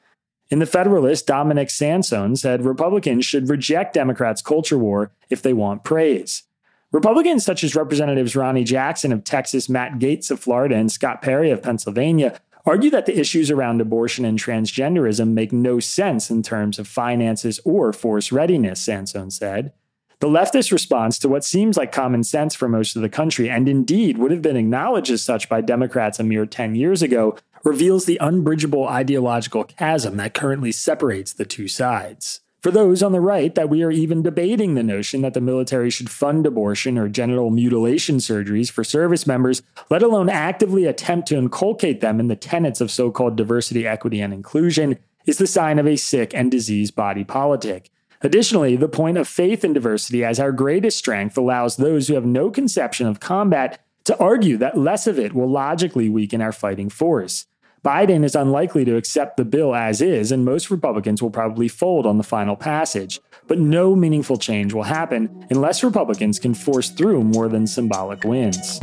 In 0.50 0.60
The 0.60 0.66
Federalist, 0.66 1.28
Dominic 1.28 1.70
Sansone 1.70 2.38
said 2.38 2.66
Republicans 2.66 3.26
should 3.26 3.50
reject 3.50 3.94
Democrats' 3.94 4.42
culture 4.42 4.78
war 4.78 5.12
if 5.30 5.42
they 5.42 5.54
want 5.54 5.84
praise. 5.84 6.44
Republicans 6.92 7.44
such 7.46 7.64
as 7.64 7.76
Representatives 7.76 8.36
Ronny 8.36 8.64
Jackson 8.64 9.12
of 9.12 9.24
Texas, 9.24 9.68
Matt 9.68 10.00
Gaetz 10.00 10.32
of 10.32 10.40
Florida, 10.40 10.76
and 10.76 10.92
Scott 10.92 11.22
Perry 11.22 11.52
of 11.52 11.62
Pennsylvania 11.62 12.40
argue 12.66 12.90
that 12.90 13.06
the 13.06 13.20
issues 13.20 13.52
around 13.52 13.82
abortion 13.82 14.26
and 14.26 14.40
transgenderism 14.40 15.34
make 15.34 15.52
no 15.52 15.80
sense 15.80 16.32
in 16.32 16.42
terms 16.42 16.80
of 16.80 16.88
finances 16.88 17.60
or 17.64 17.94
force 17.94 18.32
readiness, 18.32 18.80
Sansone 18.80 19.32
said. 19.32 19.74
The 20.20 20.28
leftist 20.28 20.72
response 20.72 21.20
to 21.20 21.30
what 21.30 21.44
seems 21.44 21.78
like 21.78 21.92
common 21.92 22.24
sense 22.24 22.56
for 22.56 22.68
most 22.68 22.96
of 22.96 23.04
the 23.04 23.10
country, 23.10 23.52
and 23.52 23.70
indeed 23.70 24.18
would 24.18 24.32
have 24.32 24.42
been 24.42 24.58
acknowledged 24.58 25.12
as 25.12 25.22
such 25.22 25.48
by 25.48 25.62
Democrats 25.62 26.20
a 26.20 26.24
mere 26.24 26.48
10 26.48 26.74
years 26.74 27.04
ago, 27.04 27.38
reveals 27.64 28.06
the 28.06 28.18
unbridgeable 28.20 28.88
ideological 28.88 29.64
chasm 29.64 30.18
that 30.18 30.34
currently 30.34 30.72
separates 30.72 31.34
the 31.34 31.46
two 31.46 31.68
sides. 31.68 32.42
For 32.64 32.72
those 32.72 33.04
on 33.04 33.12
the 33.12 33.22
right, 33.22 33.54
that 33.54 33.70
we 33.70 33.84
are 33.84 33.92
even 33.92 34.24
debating 34.24 34.74
the 34.74 34.82
notion 34.82 35.22
that 35.22 35.36
the 35.36 35.42
military 35.42 35.92
should 35.92 36.10
fund 36.10 36.48
abortion 36.48 36.98
or 36.98 37.08
genital 37.08 37.52
mutilation 37.52 38.18
surgeries 38.18 38.72
for 38.72 38.84
service 38.84 39.28
members, 39.28 39.62
let 39.92 40.02
alone 40.02 40.30
actively 40.30 40.86
attempt 40.86 41.28
to 41.28 41.38
inculcate 41.38 42.02
them 42.02 42.20
in 42.20 42.28
the 42.28 42.36
tenets 42.36 42.82
of 42.82 42.90
so 42.90 43.12
called 43.12 43.36
diversity, 43.36 43.86
equity, 43.86 44.20
and 44.20 44.34
inclusion, 44.34 44.98
is 45.28 45.38
the 45.38 45.46
sign 45.46 45.78
of 45.78 45.86
a 45.86 45.96
sick 45.96 46.34
and 46.34 46.50
diseased 46.50 46.96
body 46.96 47.24
politic. 47.24 47.92
Additionally, 48.22 48.76
the 48.76 48.90
point 48.90 49.18
of 49.18 49.28
faith 49.28 49.64
in 49.64 49.74
diversity 49.74 50.24
as 50.24 50.40
our 50.40 50.52
greatest 50.52 50.98
strength 50.98 51.38
allows 51.38 51.78
those 51.78 52.08
who 52.08 52.16
have 52.16 52.26
no 52.26 52.50
conception 52.50 53.08
of 53.08 53.20
combat 53.20 53.80
to 54.06 54.18
argue 54.20 54.58
that 54.58 54.78
less 54.78 55.06
of 55.06 55.20
it 55.20 55.34
will 55.34 55.50
logically 55.50 56.10
weaken 56.10 56.42
our 56.42 56.52
fighting 56.52 56.90
force. 56.90 57.46
Biden 57.86 58.24
is 58.26 58.36
unlikely 58.36 58.84
to 58.86 58.96
accept 58.96 59.38
the 59.38 59.46
bill 59.46 59.76
as 59.76 60.02
is, 60.02 60.32
and 60.32 60.44
most 60.44 60.72
Republicans 60.72 61.22
will 61.22 61.30
probably 61.30 61.68
fold 61.68 62.06
on 62.06 62.18
the 62.18 62.24
final 62.24 62.56
passage. 62.56 63.22
But 63.46 63.60
no 63.60 63.96
meaningful 63.96 64.38
change 64.38 64.74
will 64.74 64.84
happen 64.84 65.46
unless 65.50 65.84
Republicans 65.84 66.40
can 66.40 66.54
force 66.54 66.90
through 66.90 67.24
more 67.24 67.48
than 67.48 67.68
symbolic 67.68 68.24
wins. 68.24 68.80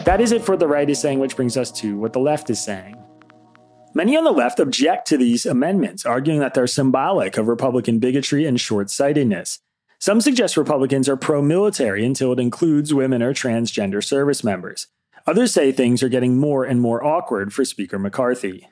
Right, 0.00 0.06
that 0.06 0.20
is 0.20 0.32
it 0.32 0.42
for 0.42 0.56
the 0.56 0.66
right 0.66 0.88
is 0.88 1.00
saying, 1.00 1.18
which 1.18 1.36
brings 1.36 1.56
us 1.56 1.70
to 1.70 1.98
what 1.98 2.12
the 2.12 2.18
left 2.18 2.50
is 2.50 2.62
saying. 2.62 2.96
Many 3.92 4.16
on 4.16 4.24
the 4.24 4.30
left 4.30 4.60
object 4.60 5.06
to 5.08 5.18
these 5.18 5.44
amendments, 5.44 6.06
arguing 6.06 6.40
that 6.40 6.54
they're 6.54 6.66
symbolic 6.66 7.36
of 7.36 7.48
Republican 7.48 7.98
bigotry 7.98 8.46
and 8.46 8.60
short 8.60 8.88
sightedness. 8.88 9.58
Some 9.98 10.20
suggest 10.20 10.56
Republicans 10.56 11.08
are 11.08 11.16
pro 11.16 11.42
military 11.42 12.04
until 12.04 12.32
it 12.32 12.40
includes 12.40 12.94
women 12.94 13.22
or 13.22 13.34
transgender 13.34 14.02
service 14.02 14.42
members. 14.42 14.86
Others 15.26 15.52
say 15.52 15.70
things 15.72 16.02
are 16.02 16.08
getting 16.08 16.38
more 16.38 16.64
and 16.64 16.80
more 16.80 17.04
awkward 17.04 17.52
for 17.52 17.64
Speaker 17.64 17.98
McCarthy. 17.98 18.68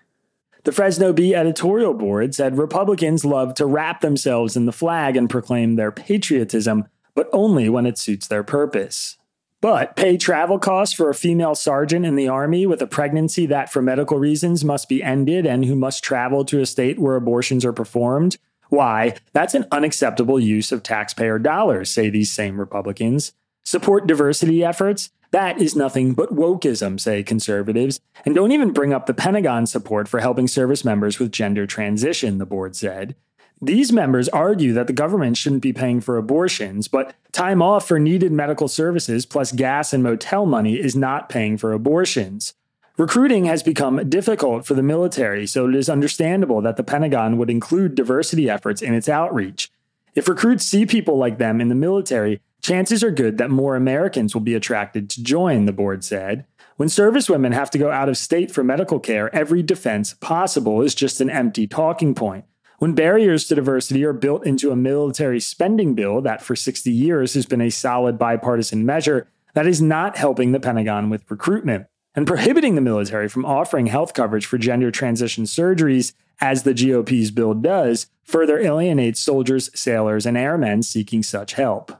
The 0.64 0.72
Fresno 0.72 1.12
Bee 1.12 1.34
editorial 1.34 1.94
board 1.94 2.34
said 2.34 2.56
Republicans 2.56 3.24
love 3.24 3.54
to 3.54 3.66
wrap 3.66 4.00
themselves 4.00 4.56
in 4.56 4.66
the 4.66 4.72
flag 4.72 5.16
and 5.16 5.28
proclaim 5.28 5.76
their 5.76 5.92
patriotism, 5.92 6.86
but 7.14 7.28
only 7.32 7.68
when 7.68 7.86
it 7.86 7.98
suits 7.98 8.26
their 8.26 8.42
purpose. 8.42 9.18
But 9.60 9.96
pay 9.96 10.16
travel 10.16 10.58
costs 10.60 10.94
for 10.94 11.10
a 11.10 11.14
female 11.14 11.56
sergeant 11.56 12.06
in 12.06 12.14
the 12.14 12.28
Army 12.28 12.64
with 12.64 12.80
a 12.80 12.86
pregnancy 12.86 13.44
that, 13.46 13.72
for 13.72 13.82
medical 13.82 14.18
reasons, 14.18 14.64
must 14.64 14.88
be 14.88 15.02
ended 15.02 15.46
and 15.46 15.64
who 15.64 15.74
must 15.74 16.04
travel 16.04 16.44
to 16.44 16.60
a 16.60 16.66
state 16.66 16.98
where 16.98 17.16
abortions 17.16 17.64
are 17.64 17.72
performed? 17.72 18.38
Why, 18.68 19.16
that's 19.32 19.54
an 19.54 19.66
unacceptable 19.72 20.38
use 20.38 20.70
of 20.70 20.84
taxpayer 20.84 21.40
dollars, 21.40 21.90
say 21.90 22.08
these 22.08 22.30
same 22.30 22.60
Republicans. 22.60 23.32
Support 23.64 24.06
diversity 24.06 24.62
efforts? 24.62 25.10
That 25.30 25.60
is 25.60 25.76
nothing 25.76 26.14
but 26.14 26.34
wokeism, 26.34 27.00
say 27.00 27.22
conservatives. 27.22 28.00
And 28.24 28.34
don't 28.34 28.52
even 28.52 28.72
bring 28.72 28.94
up 28.94 29.06
the 29.06 29.14
Pentagon 29.14 29.66
support 29.66 30.08
for 30.08 30.20
helping 30.20 30.48
service 30.48 30.84
members 30.84 31.18
with 31.18 31.32
gender 31.32 31.66
transition, 31.66 32.38
the 32.38 32.46
board 32.46 32.76
said. 32.76 33.16
These 33.60 33.92
members 33.92 34.28
argue 34.28 34.72
that 34.74 34.86
the 34.86 34.92
government 34.92 35.36
shouldn't 35.36 35.62
be 35.62 35.72
paying 35.72 36.00
for 36.00 36.16
abortions, 36.16 36.86
but 36.86 37.14
time 37.32 37.60
off 37.60 37.88
for 37.88 37.98
needed 37.98 38.30
medical 38.30 38.68
services 38.68 39.26
plus 39.26 39.50
gas 39.50 39.92
and 39.92 40.02
motel 40.02 40.46
money 40.46 40.74
is 40.74 40.94
not 40.94 41.28
paying 41.28 41.56
for 41.58 41.72
abortions. 41.72 42.54
Recruiting 42.96 43.46
has 43.46 43.62
become 43.62 44.08
difficult 44.08 44.64
for 44.64 44.74
the 44.74 44.82
military, 44.82 45.46
so 45.46 45.68
it 45.68 45.74
is 45.74 45.88
understandable 45.88 46.60
that 46.62 46.76
the 46.76 46.84
Pentagon 46.84 47.36
would 47.36 47.50
include 47.50 47.94
diversity 47.94 48.48
efforts 48.48 48.80
in 48.80 48.94
its 48.94 49.08
outreach. 49.08 49.70
If 50.14 50.28
recruits 50.28 50.64
see 50.64 50.86
people 50.86 51.16
like 51.16 51.38
them 51.38 51.60
in 51.60 51.68
the 51.68 51.74
military, 51.74 52.40
chances 52.60 53.02
are 53.02 53.10
good 53.10 53.38
that 53.38 53.50
more 53.50 53.76
Americans 53.76 54.34
will 54.34 54.42
be 54.42 54.54
attracted 54.54 55.10
to 55.10 55.22
join, 55.22 55.64
the 55.64 55.72
board 55.72 56.04
said. 56.04 56.44
When 56.76 56.88
servicewomen 56.88 57.54
have 57.54 57.70
to 57.72 57.78
go 57.78 57.90
out 57.90 58.08
of 58.08 58.16
state 58.16 58.52
for 58.52 58.62
medical 58.62 59.00
care, 59.00 59.34
every 59.34 59.64
defense 59.64 60.14
possible 60.14 60.80
is 60.82 60.94
just 60.94 61.20
an 61.20 61.30
empty 61.30 61.66
talking 61.66 62.14
point. 62.14 62.44
When 62.78 62.94
barriers 62.94 63.44
to 63.48 63.56
diversity 63.56 64.04
are 64.04 64.12
built 64.12 64.46
into 64.46 64.70
a 64.70 64.76
military 64.76 65.40
spending 65.40 65.94
bill 65.94 66.20
that 66.20 66.40
for 66.40 66.54
60 66.54 66.92
years 66.92 67.34
has 67.34 67.44
been 67.44 67.60
a 67.60 67.70
solid 67.70 68.18
bipartisan 68.18 68.86
measure, 68.86 69.26
that 69.54 69.66
is 69.66 69.82
not 69.82 70.16
helping 70.16 70.52
the 70.52 70.60
Pentagon 70.60 71.10
with 71.10 71.28
recruitment. 71.28 71.86
And 72.14 72.24
prohibiting 72.24 72.76
the 72.76 72.80
military 72.80 73.28
from 73.28 73.44
offering 73.44 73.86
health 73.86 74.14
coverage 74.14 74.46
for 74.46 74.58
gender 74.58 74.92
transition 74.92 75.44
surgeries, 75.44 76.12
as 76.40 76.62
the 76.62 76.72
GOP's 76.72 77.32
bill 77.32 77.52
does, 77.52 78.06
further 78.22 78.60
alienates 78.60 79.18
soldiers, 79.18 79.70
sailors, 79.74 80.24
and 80.24 80.38
airmen 80.38 80.84
seeking 80.84 81.24
such 81.24 81.54
help. 81.54 81.92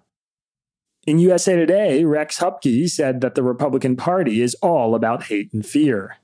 In 1.08 1.18
USA 1.18 1.56
Today, 1.56 2.04
Rex 2.04 2.38
Huppke 2.38 2.88
said 2.88 3.20
that 3.20 3.34
the 3.34 3.42
Republican 3.42 3.96
Party 3.96 4.42
is 4.42 4.54
all 4.56 4.94
about 4.94 5.24
hate 5.24 5.52
and 5.52 5.66
fear. 5.66 6.18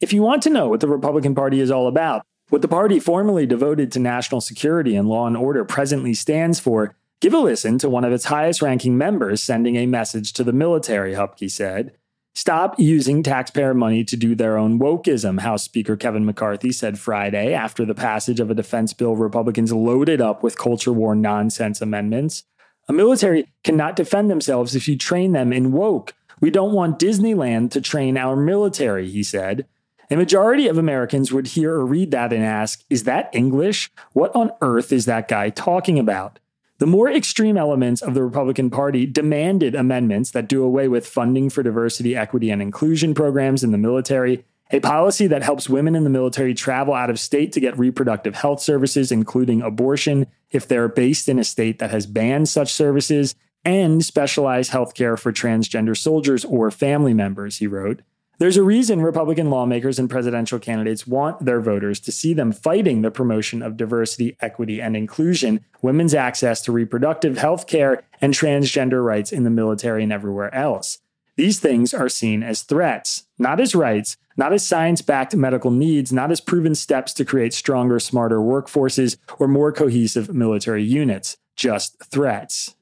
If 0.00 0.14
you 0.14 0.22
want 0.22 0.42
to 0.44 0.50
know 0.50 0.68
what 0.68 0.80
the 0.80 0.88
Republican 0.88 1.34
Party 1.34 1.60
is 1.60 1.70
all 1.70 1.86
about, 1.86 2.24
what 2.50 2.62
the 2.62 2.68
party 2.68 3.00
formerly 3.00 3.46
devoted 3.46 3.90
to 3.92 3.98
national 3.98 4.40
security 4.40 4.94
and 4.96 5.08
law 5.08 5.26
and 5.26 5.36
order 5.36 5.64
presently 5.64 6.12
stands 6.14 6.60
for, 6.60 6.94
give 7.20 7.32
a 7.32 7.38
listen 7.38 7.78
to 7.78 7.88
one 7.88 8.04
of 8.04 8.12
its 8.12 8.24
highest 8.26 8.60
ranking 8.60 8.98
members 8.98 9.42
sending 9.42 9.76
a 9.76 9.86
message 9.86 10.32
to 10.34 10.44
the 10.44 10.52
military, 10.52 11.14
Huppke 11.14 11.50
said. 11.50 11.96
Stop 12.34 12.78
using 12.78 13.22
taxpayer 13.22 13.74
money 13.74 14.04
to 14.04 14.16
do 14.16 14.34
their 14.34 14.56
own 14.56 14.78
wokeism, 14.78 15.40
House 15.40 15.64
Speaker 15.64 15.96
Kevin 15.96 16.24
McCarthy 16.24 16.70
said 16.70 16.98
Friday 16.98 17.52
after 17.52 17.84
the 17.84 17.94
passage 17.94 18.38
of 18.40 18.50
a 18.50 18.54
defense 18.54 18.92
bill 18.92 19.16
Republicans 19.16 19.72
loaded 19.72 20.20
up 20.20 20.42
with 20.42 20.58
culture 20.58 20.92
war 20.92 21.14
nonsense 21.14 21.80
amendments. 21.80 22.44
A 22.88 22.92
military 22.92 23.48
cannot 23.62 23.96
defend 23.96 24.30
themselves 24.30 24.74
if 24.74 24.88
you 24.88 24.96
train 24.96 25.32
them 25.32 25.52
in 25.52 25.72
woke. 25.72 26.14
We 26.40 26.50
don't 26.50 26.72
want 26.72 26.98
Disneyland 26.98 27.70
to 27.72 27.80
train 27.80 28.16
our 28.16 28.36
military, 28.36 29.08
he 29.08 29.22
said. 29.22 29.66
A 30.12 30.16
majority 30.16 30.66
of 30.66 30.76
Americans 30.76 31.32
would 31.32 31.46
hear 31.46 31.72
or 31.72 31.86
read 31.86 32.10
that 32.10 32.32
and 32.32 32.42
ask, 32.42 32.84
Is 32.90 33.04
that 33.04 33.30
English? 33.32 33.92
What 34.12 34.34
on 34.34 34.50
earth 34.60 34.92
is 34.92 35.04
that 35.04 35.28
guy 35.28 35.50
talking 35.50 36.00
about? 36.00 36.40
The 36.78 36.86
more 36.86 37.08
extreme 37.08 37.56
elements 37.56 38.02
of 38.02 38.14
the 38.14 38.24
Republican 38.24 38.70
Party 38.70 39.06
demanded 39.06 39.76
amendments 39.76 40.32
that 40.32 40.48
do 40.48 40.64
away 40.64 40.88
with 40.88 41.06
funding 41.06 41.48
for 41.48 41.62
diversity, 41.62 42.16
equity, 42.16 42.50
and 42.50 42.60
inclusion 42.60 43.14
programs 43.14 43.62
in 43.62 43.70
the 43.70 43.78
military, 43.78 44.44
a 44.72 44.80
policy 44.80 45.28
that 45.28 45.44
helps 45.44 45.68
women 45.68 45.94
in 45.94 46.02
the 46.02 46.10
military 46.10 46.54
travel 46.54 46.94
out 46.94 47.10
of 47.10 47.20
state 47.20 47.52
to 47.52 47.60
get 47.60 47.78
reproductive 47.78 48.34
health 48.34 48.60
services, 48.60 49.12
including 49.12 49.62
abortion, 49.62 50.26
if 50.50 50.66
they're 50.66 50.88
based 50.88 51.28
in 51.28 51.38
a 51.38 51.44
state 51.44 51.78
that 51.78 51.90
has 51.90 52.06
banned 52.06 52.48
such 52.48 52.72
services, 52.72 53.36
and 53.64 54.04
specialized 54.04 54.72
health 54.72 54.94
care 54.94 55.16
for 55.16 55.32
transgender 55.32 55.96
soldiers 55.96 56.44
or 56.46 56.72
family 56.72 57.14
members, 57.14 57.58
he 57.58 57.68
wrote. 57.68 58.00
There's 58.40 58.56
a 58.56 58.62
reason 58.62 59.02
Republican 59.02 59.50
lawmakers 59.50 59.98
and 59.98 60.08
presidential 60.08 60.58
candidates 60.58 61.06
want 61.06 61.44
their 61.44 61.60
voters 61.60 62.00
to 62.00 62.10
see 62.10 62.32
them 62.32 62.52
fighting 62.52 63.02
the 63.02 63.10
promotion 63.10 63.60
of 63.60 63.76
diversity, 63.76 64.38
equity, 64.40 64.80
and 64.80 64.96
inclusion, 64.96 65.62
women's 65.82 66.14
access 66.14 66.62
to 66.62 66.72
reproductive 66.72 67.36
health 67.36 67.66
care, 67.66 68.02
and 68.18 68.32
transgender 68.32 69.04
rights 69.04 69.30
in 69.30 69.44
the 69.44 69.50
military 69.50 70.04
and 70.04 70.10
everywhere 70.10 70.54
else. 70.54 71.00
These 71.36 71.60
things 71.60 71.92
are 71.92 72.08
seen 72.08 72.42
as 72.42 72.62
threats, 72.62 73.26
not 73.36 73.60
as 73.60 73.74
rights, 73.74 74.16
not 74.38 74.54
as 74.54 74.66
science 74.66 75.02
backed 75.02 75.36
medical 75.36 75.70
needs, 75.70 76.10
not 76.10 76.30
as 76.30 76.40
proven 76.40 76.74
steps 76.74 77.12
to 77.12 77.26
create 77.26 77.52
stronger, 77.52 78.00
smarter 78.00 78.38
workforces 78.38 79.18
or 79.38 79.48
more 79.48 79.70
cohesive 79.70 80.32
military 80.34 80.82
units, 80.82 81.36
just 81.56 82.02
threats. 82.02 82.74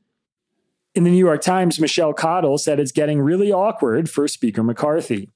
In 0.94 1.02
the 1.02 1.10
New 1.10 1.18
York 1.18 1.40
Times, 1.40 1.80
Michelle 1.80 2.12
Cottle 2.12 2.58
said 2.58 2.78
it's 2.78 2.92
getting 2.92 3.20
really 3.20 3.50
awkward 3.50 4.08
for 4.08 4.28
Speaker 4.28 4.62
McCarthy. 4.62 5.30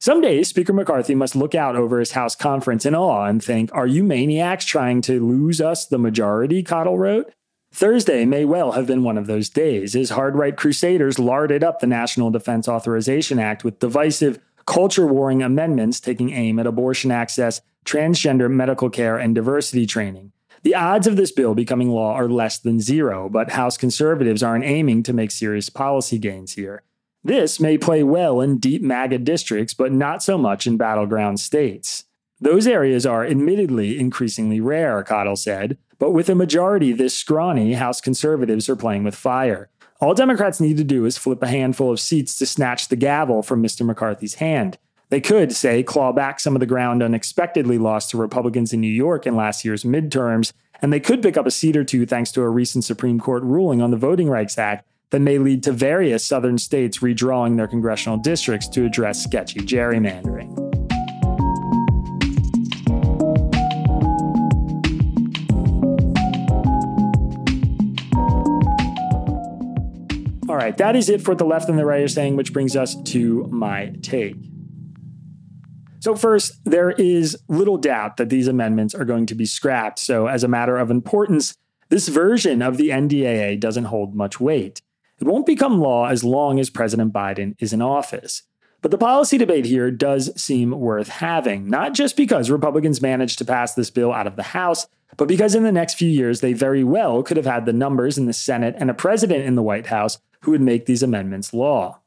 Some 0.00 0.20
days, 0.20 0.48
Speaker 0.48 0.72
McCarthy 0.72 1.16
must 1.16 1.34
look 1.34 1.56
out 1.56 1.74
over 1.74 1.98
his 1.98 2.12
House 2.12 2.36
conference 2.36 2.86
in 2.86 2.94
awe 2.94 3.24
and 3.24 3.42
think, 3.42 3.68
Are 3.74 3.86
you 3.86 4.04
maniacs 4.04 4.64
trying 4.64 5.00
to 5.02 5.24
lose 5.26 5.60
us 5.60 5.86
the 5.86 5.98
majority? 5.98 6.62
Cottle 6.62 6.98
wrote. 6.98 7.32
Thursday 7.72 8.24
may 8.24 8.44
well 8.44 8.72
have 8.72 8.86
been 8.86 9.02
one 9.02 9.18
of 9.18 9.26
those 9.26 9.48
days, 9.48 9.96
as 9.96 10.10
hard 10.10 10.36
right 10.36 10.56
crusaders 10.56 11.18
larded 11.18 11.64
up 11.64 11.80
the 11.80 11.86
National 11.88 12.30
Defense 12.30 12.68
Authorization 12.68 13.40
Act 13.40 13.64
with 13.64 13.80
divisive, 13.80 14.38
culture 14.66 15.06
warring 15.06 15.42
amendments 15.42 15.98
taking 15.98 16.30
aim 16.30 16.60
at 16.60 16.66
abortion 16.66 17.10
access, 17.10 17.60
transgender 17.84 18.48
medical 18.48 18.90
care, 18.90 19.18
and 19.18 19.34
diversity 19.34 19.84
training. 19.84 20.30
The 20.62 20.76
odds 20.76 21.08
of 21.08 21.16
this 21.16 21.32
bill 21.32 21.54
becoming 21.54 21.90
law 21.90 22.14
are 22.14 22.28
less 22.28 22.58
than 22.58 22.80
zero, 22.80 23.28
but 23.28 23.50
House 23.50 23.76
conservatives 23.76 24.44
aren't 24.44 24.64
aiming 24.64 25.02
to 25.04 25.12
make 25.12 25.32
serious 25.32 25.68
policy 25.70 26.18
gains 26.18 26.52
here. 26.52 26.82
This 27.24 27.58
may 27.58 27.76
play 27.76 28.02
well 28.02 28.40
in 28.40 28.58
deep 28.58 28.82
MAGA 28.82 29.18
districts, 29.18 29.74
but 29.74 29.92
not 29.92 30.22
so 30.22 30.38
much 30.38 30.66
in 30.66 30.76
battleground 30.76 31.40
states. 31.40 32.04
Those 32.40 32.66
areas 32.66 33.04
are 33.04 33.26
admittedly 33.26 33.98
increasingly 33.98 34.60
rare, 34.60 35.02
Cottle 35.02 35.36
said, 35.36 35.76
but 35.98 36.12
with 36.12 36.28
a 36.28 36.34
majority 36.34 36.92
this 36.92 37.16
scrawny, 37.16 37.74
House 37.74 38.00
conservatives 38.00 38.68
are 38.68 38.76
playing 38.76 39.02
with 39.02 39.16
fire. 39.16 39.68
All 40.00 40.14
Democrats 40.14 40.60
need 40.60 40.76
to 40.76 40.84
do 40.84 41.04
is 41.04 41.18
flip 41.18 41.42
a 41.42 41.48
handful 41.48 41.90
of 41.90 41.98
seats 41.98 42.38
to 42.38 42.46
snatch 42.46 42.86
the 42.86 42.94
gavel 42.94 43.42
from 43.42 43.60
Mr. 43.60 43.84
McCarthy's 43.84 44.34
hand. 44.34 44.78
They 45.10 45.20
could, 45.20 45.52
say, 45.52 45.82
claw 45.82 46.12
back 46.12 46.38
some 46.38 46.54
of 46.54 46.60
the 46.60 46.66
ground 46.66 47.02
unexpectedly 47.02 47.78
lost 47.78 48.10
to 48.10 48.16
Republicans 48.16 48.72
in 48.72 48.80
New 48.80 48.86
York 48.86 49.26
in 49.26 49.34
last 49.34 49.64
year's 49.64 49.82
midterms, 49.82 50.52
and 50.80 50.92
they 50.92 51.00
could 51.00 51.22
pick 51.22 51.36
up 51.36 51.46
a 51.46 51.50
seat 51.50 51.76
or 51.76 51.82
two 51.82 52.06
thanks 52.06 52.30
to 52.32 52.42
a 52.42 52.48
recent 52.48 52.84
Supreme 52.84 53.18
Court 53.18 53.42
ruling 53.42 53.82
on 53.82 53.90
the 53.90 53.96
Voting 53.96 54.28
Rights 54.28 54.56
Act 54.56 54.86
that 55.10 55.20
may 55.20 55.38
lead 55.38 55.62
to 55.62 55.72
various 55.72 56.24
southern 56.24 56.58
states 56.58 56.98
redrawing 56.98 57.56
their 57.56 57.66
congressional 57.66 58.18
districts 58.18 58.68
to 58.68 58.84
address 58.84 59.22
sketchy 59.22 59.60
gerrymandering. 59.60 60.56
All 70.48 70.56
right, 70.56 70.76
that 70.76 70.96
is 70.96 71.08
it 71.08 71.22
for 71.22 71.32
what 71.32 71.38
the 71.38 71.44
left 71.44 71.68
and 71.68 71.78
the 71.78 71.86
right 71.86 72.02
are 72.02 72.08
saying, 72.08 72.36
which 72.36 72.52
brings 72.52 72.76
us 72.76 72.94
to 73.02 73.46
my 73.50 73.92
take. 74.02 74.36
So, 76.00 76.14
first, 76.14 76.60
there 76.64 76.90
is 76.92 77.36
little 77.48 77.76
doubt 77.76 78.18
that 78.18 78.28
these 78.28 78.46
amendments 78.46 78.94
are 78.94 79.04
going 79.04 79.26
to 79.26 79.34
be 79.34 79.46
scrapped. 79.46 79.98
So, 79.98 80.26
as 80.26 80.44
a 80.44 80.48
matter 80.48 80.78
of 80.78 80.90
importance, 80.90 81.54
this 81.88 82.08
version 82.08 82.62
of 82.62 82.76
the 82.76 82.90
NDAA 82.90 83.58
doesn't 83.58 83.84
hold 83.84 84.14
much 84.14 84.38
weight. 84.38 84.80
It 85.20 85.26
won't 85.26 85.46
become 85.46 85.80
law 85.80 86.06
as 86.06 86.22
long 86.22 86.60
as 86.60 86.70
President 86.70 87.12
Biden 87.12 87.54
is 87.58 87.72
in 87.72 87.82
office. 87.82 88.42
But 88.80 88.92
the 88.92 88.98
policy 88.98 89.38
debate 89.38 89.64
here 89.64 89.90
does 89.90 90.30
seem 90.40 90.70
worth 90.70 91.08
having, 91.08 91.68
not 91.68 91.94
just 91.94 92.16
because 92.16 92.50
Republicans 92.50 93.02
managed 93.02 93.38
to 93.38 93.44
pass 93.44 93.74
this 93.74 93.90
bill 93.90 94.12
out 94.12 94.28
of 94.28 94.36
the 94.36 94.44
House, 94.44 94.86
but 95.16 95.26
because 95.26 95.56
in 95.56 95.64
the 95.64 95.72
next 95.72 95.94
few 95.94 96.08
years 96.08 96.40
they 96.40 96.52
very 96.52 96.84
well 96.84 97.24
could 97.24 97.36
have 97.36 97.46
had 97.46 97.66
the 97.66 97.72
numbers 97.72 98.16
in 98.16 98.26
the 98.26 98.32
Senate 98.32 98.76
and 98.78 98.90
a 98.90 98.94
president 98.94 99.44
in 99.44 99.56
the 99.56 99.62
White 99.62 99.86
House 99.86 100.18
who 100.42 100.52
would 100.52 100.60
make 100.60 100.86
these 100.86 101.02
amendments 101.02 101.52
law. 101.52 102.00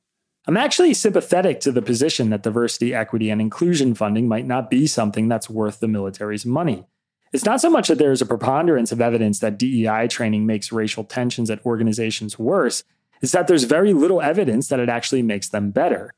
I'm 0.48 0.58
actually 0.58 0.94
sympathetic 0.94 1.60
to 1.62 1.72
the 1.72 1.82
position 1.82 2.30
that 2.30 2.42
diversity, 2.44 2.96
equity, 2.96 3.30
and 3.30 3.42
inclusion 3.42 3.94
funding 3.94 4.28
might 4.28 4.48
not 4.48 4.70
be 4.70 4.88
something 4.88 5.28
that's 5.28 5.50
worth 5.50 5.82
the 5.82 5.88
military's 5.88 6.46
money. 6.46 6.88
It's 7.32 7.46
not 7.46 7.62
so 7.62 7.70
much 7.70 7.90
that 7.90 7.98
there 7.98 8.12
is 8.12 8.22
a 8.22 8.26
preponderance 8.26 8.92
of 8.92 9.02
evidence 9.02 9.40
that 9.40 9.58
DEI 9.58 10.08
training 10.08 10.46
makes 10.46 10.72
racial 10.72 11.04
tensions 11.04 11.50
at 11.50 11.66
organizations 11.66 12.40
worse, 12.40 12.84
it's 13.22 13.32
that 13.32 13.48
there's 13.48 13.64
very 13.64 13.94
little 13.94 14.22
evidence 14.22 14.68
that 14.68 14.80
it 14.80 14.90
actually 14.90 15.22
makes 15.22 15.50
them 15.50 15.72
better. 15.72 16.14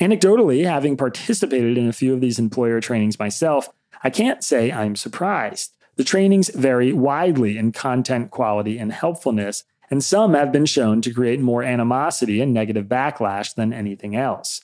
Anecdotally, 0.00 0.64
having 0.64 0.96
participated 0.96 1.76
in 1.76 1.88
a 1.88 1.92
few 1.92 2.14
of 2.14 2.20
these 2.20 2.38
employer 2.38 2.80
trainings 2.80 3.18
myself, 3.18 3.68
I 4.04 4.10
can't 4.10 4.44
say 4.44 4.70
I'm 4.70 4.96
surprised. 4.96 5.72
The 5.96 6.04
trainings 6.04 6.50
vary 6.50 6.92
widely 6.92 7.58
in 7.58 7.72
content 7.72 8.30
quality 8.30 8.78
and 8.78 8.92
helpfulness, 8.92 9.64
and 9.90 10.04
some 10.04 10.34
have 10.34 10.52
been 10.52 10.66
shown 10.66 11.02
to 11.02 11.12
create 11.12 11.40
more 11.40 11.64
animosity 11.64 12.40
and 12.40 12.54
negative 12.54 12.86
backlash 12.86 13.54
than 13.54 13.72
anything 13.72 14.14
else. 14.14 14.60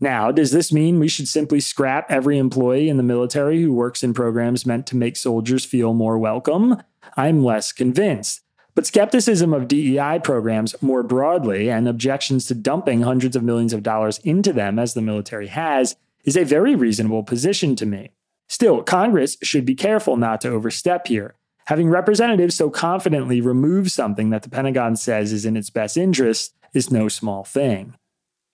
Now, 0.00 0.30
does 0.30 0.50
this 0.50 0.70
mean 0.72 0.98
we 0.98 1.08
should 1.08 1.28
simply 1.28 1.60
scrap 1.60 2.10
every 2.10 2.36
employee 2.36 2.90
in 2.90 2.98
the 2.98 3.02
military 3.02 3.62
who 3.62 3.72
works 3.72 4.02
in 4.02 4.12
programs 4.12 4.66
meant 4.66 4.86
to 4.88 4.96
make 4.96 5.16
soldiers 5.16 5.64
feel 5.64 5.94
more 5.94 6.18
welcome? 6.18 6.82
I'm 7.16 7.42
less 7.42 7.72
convinced. 7.72 8.43
But 8.74 8.86
skepticism 8.86 9.54
of 9.54 9.68
DEI 9.68 10.20
programs 10.22 10.80
more 10.82 11.02
broadly 11.02 11.70
and 11.70 11.86
objections 11.86 12.46
to 12.46 12.54
dumping 12.54 13.02
hundreds 13.02 13.36
of 13.36 13.44
millions 13.44 13.72
of 13.72 13.84
dollars 13.84 14.18
into 14.18 14.52
them, 14.52 14.78
as 14.78 14.94
the 14.94 15.02
military 15.02 15.46
has, 15.46 15.96
is 16.24 16.36
a 16.36 16.44
very 16.44 16.74
reasonable 16.74 17.22
position 17.22 17.76
to 17.76 17.86
me. 17.86 18.10
Still, 18.48 18.82
Congress 18.82 19.36
should 19.42 19.64
be 19.64 19.74
careful 19.74 20.16
not 20.16 20.40
to 20.40 20.50
overstep 20.50 21.06
here. 21.06 21.34
Having 21.66 21.88
representatives 21.88 22.56
so 22.56 22.68
confidently 22.68 23.40
remove 23.40 23.90
something 23.90 24.30
that 24.30 24.42
the 24.42 24.50
Pentagon 24.50 24.96
says 24.96 25.32
is 25.32 25.46
in 25.46 25.56
its 25.56 25.70
best 25.70 25.96
interest 25.96 26.54
is 26.74 26.90
no 26.90 27.08
small 27.08 27.44
thing. 27.44 27.94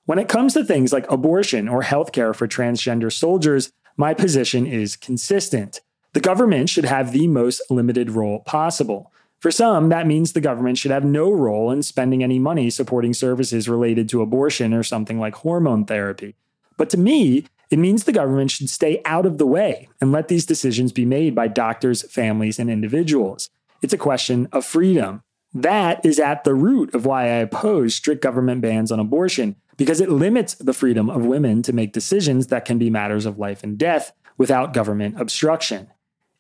When 0.05 0.19
it 0.19 0.29
comes 0.29 0.55
to 0.55 0.65
things 0.65 0.93
like 0.93 1.11
abortion 1.11 1.69
or 1.69 1.83
healthcare 1.83 2.35
for 2.35 2.47
transgender 2.47 3.13
soldiers, 3.13 3.73
my 3.97 4.15
position 4.15 4.67
is 4.67 4.97
consistent. 4.97 5.81
The 6.13 6.21
government 6.21 6.69
should 6.69 6.85
have 6.85 7.13
the 7.13 7.27
most 7.27 7.63
limited 7.71 8.11
role 8.11 8.41
possible. 8.41 9.13
For 9.41 9.51
some, 9.51 9.89
that 9.89 10.07
means 10.07 10.33
the 10.33 10.41
government 10.41 10.77
should 10.77 10.91
have 10.91 11.05
no 11.05 11.33
role 11.33 11.71
in 11.71 11.83
spending 11.83 12.23
any 12.23 12.39
money 12.39 12.69
supporting 12.69 13.15
services 13.15 13.69
related 13.69 14.07
to 14.11 14.21
abortion 14.21 14.75
or 14.75 14.83
something 14.83 15.19
like 15.19 15.35
hormone 15.37 15.87
therapy. 15.87 16.37
But 16.77 16.91
to 16.91 16.99
me, 16.99 17.47
it 17.71 17.79
means 17.79 18.05
the 18.05 18.13
government 18.13 18.51
should 18.51 18.69
stay 18.69 19.01
out 19.07 19.25
of 19.25 19.39
the 19.39 19.47
way 19.47 19.89
and 20.01 20.13
let 20.13 20.29
these 20.29 20.45
decisions 20.45 20.93
be 20.93 21.07
made 21.07 21.35
by 21.35 21.49
doctors, 21.49 22.03
families, 22.11 22.59
and 22.59 22.69
individuals. 22.69 23.49
It's 23.81 23.95
a 23.95 23.99
question 23.99 24.47
of 24.53 24.67
freedom. 24.67 25.23
That 25.55 26.05
is 26.05 26.19
at 26.19 26.45
the 26.45 26.55
root 26.55 26.95
of 26.95 27.07
why 27.07 27.23
I 27.23 27.37
oppose 27.37 27.95
strict 27.95 28.23
government 28.23 28.61
bans 28.61 28.93
on 28.93 29.01
abortion, 29.01 29.57
because 29.79 30.03
it 30.03 30.11
limits 30.11 30.55
the 30.55 30.75
freedom 30.75 31.09
of 31.09 31.25
women 31.25 31.63
to 31.63 31.73
make 31.73 31.93
decisions 31.93 32.49
that 32.49 32.67
can 32.67 32.79
be 32.79 32.91
matters 32.91 33.25
of 33.25 33.39
life 33.39 33.65
and 33.65 33.79
death 33.79 34.13
without 34.37 34.75
government 34.75 35.19
obstruction. 35.19 35.89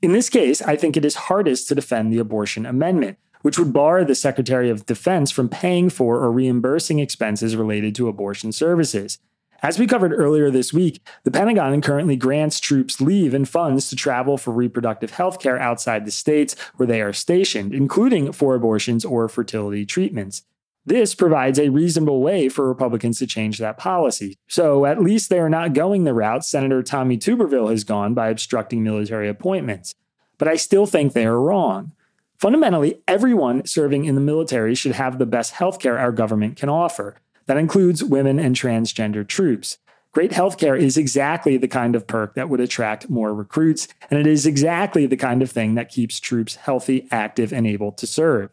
In 0.02 0.12
this 0.12 0.30
case, 0.30 0.62
I 0.62 0.76
think 0.76 0.96
it 0.96 1.04
is 1.04 1.14
hardest 1.14 1.68
to 1.68 1.74
defend 1.74 2.10
the 2.10 2.18
abortion 2.18 2.64
amendment, 2.64 3.18
which 3.42 3.58
would 3.58 3.72
bar 3.72 4.02
the 4.02 4.14
Secretary 4.14 4.70
of 4.70 4.86
Defense 4.86 5.30
from 5.30 5.50
paying 5.50 5.90
for 5.90 6.16
or 6.16 6.32
reimbursing 6.32 6.98
expenses 6.98 7.54
related 7.54 7.94
to 7.96 8.08
abortion 8.08 8.50
services. 8.50 9.18
As 9.62 9.78
we 9.78 9.86
covered 9.86 10.14
earlier 10.14 10.50
this 10.50 10.72
week, 10.72 11.06
the 11.24 11.30
Pentagon 11.30 11.82
currently 11.82 12.16
grants 12.16 12.60
troops 12.60 13.02
leave 13.02 13.34
and 13.34 13.46
funds 13.46 13.90
to 13.90 13.96
travel 13.96 14.38
for 14.38 14.52
reproductive 14.52 15.10
health 15.10 15.38
care 15.38 15.58
outside 15.58 16.06
the 16.06 16.10
states 16.10 16.58
where 16.76 16.86
they 16.86 17.02
are 17.02 17.12
stationed, 17.12 17.74
including 17.74 18.32
for 18.32 18.54
abortions 18.54 19.04
or 19.04 19.28
fertility 19.28 19.84
treatments. 19.84 20.44
This 20.86 21.14
provides 21.14 21.58
a 21.58 21.68
reasonable 21.68 22.22
way 22.22 22.48
for 22.48 22.66
Republicans 22.66 23.18
to 23.18 23.26
change 23.26 23.58
that 23.58 23.76
policy. 23.76 24.38
So 24.48 24.86
at 24.86 25.02
least 25.02 25.28
they 25.28 25.38
are 25.38 25.50
not 25.50 25.74
going 25.74 26.04
the 26.04 26.14
route 26.14 26.44
Senator 26.44 26.82
Tommy 26.82 27.18
Tuberville 27.18 27.70
has 27.70 27.84
gone 27.84 28.14
by 28.14 28.28
obstructing 28.28 28.82
military 28.82 29.28
appointments. 29.28 29.94
But 30.38 30.48
I 30.48 30.56
still 30.56 30.86
think 30.86 31.12
they 31.12 31.26
are 31.26 31.40
wrong. 31.40 31.92
Fundamentally, 32.38 33.02
everyone 33.06 33.66
serving 33.66 34.06
in 34.06 34.14
the 34.14 34.20
military 34.22 34.74
should 34.74 34.92
have 34.92 35.18
the 35.18 35.26
best 35.26 35.54
healthcare 35.54 35.98
our 35.98 36.12
government 36.12 36.56
can 36.56 36.70
offer. 36.70 37.16
That 37.44 37.58
includes 37.58 38.02
women 38.02 38.38
and 38.38 38.56
transgender 38.56 39.28
troops. 39.28 39.76
Great 40.12 40.30
healthcare 40.30 40.78
is 40.78 40.96
exactly 40.96 41.56
the 41.56 41.68
kind 41.68 41.94
of 41.94 42.06
perk 42.06 42.34
that 42.34 42.48
would 42.48 42.58
attract 42.58 43.10
more 43.10 43.34
recruits, 43.34 43.86
and 44.10 44.18
it 44.18 44.26
is 44.26 44.46
exactly 44.46 45.04
the 45.04 45.16
kind 45.16 45.42
of 45.42 45.50
thing 45.50 45.74
that 45.74 45.90
keeps 45.90 46.18
troops 46.18 46.56
healthy, 46.56 47.06
active, 47.10 47.52
and 47.52 47.66
able 47.66 47.92
to 47.92 48.06
serve. 48.06 48.50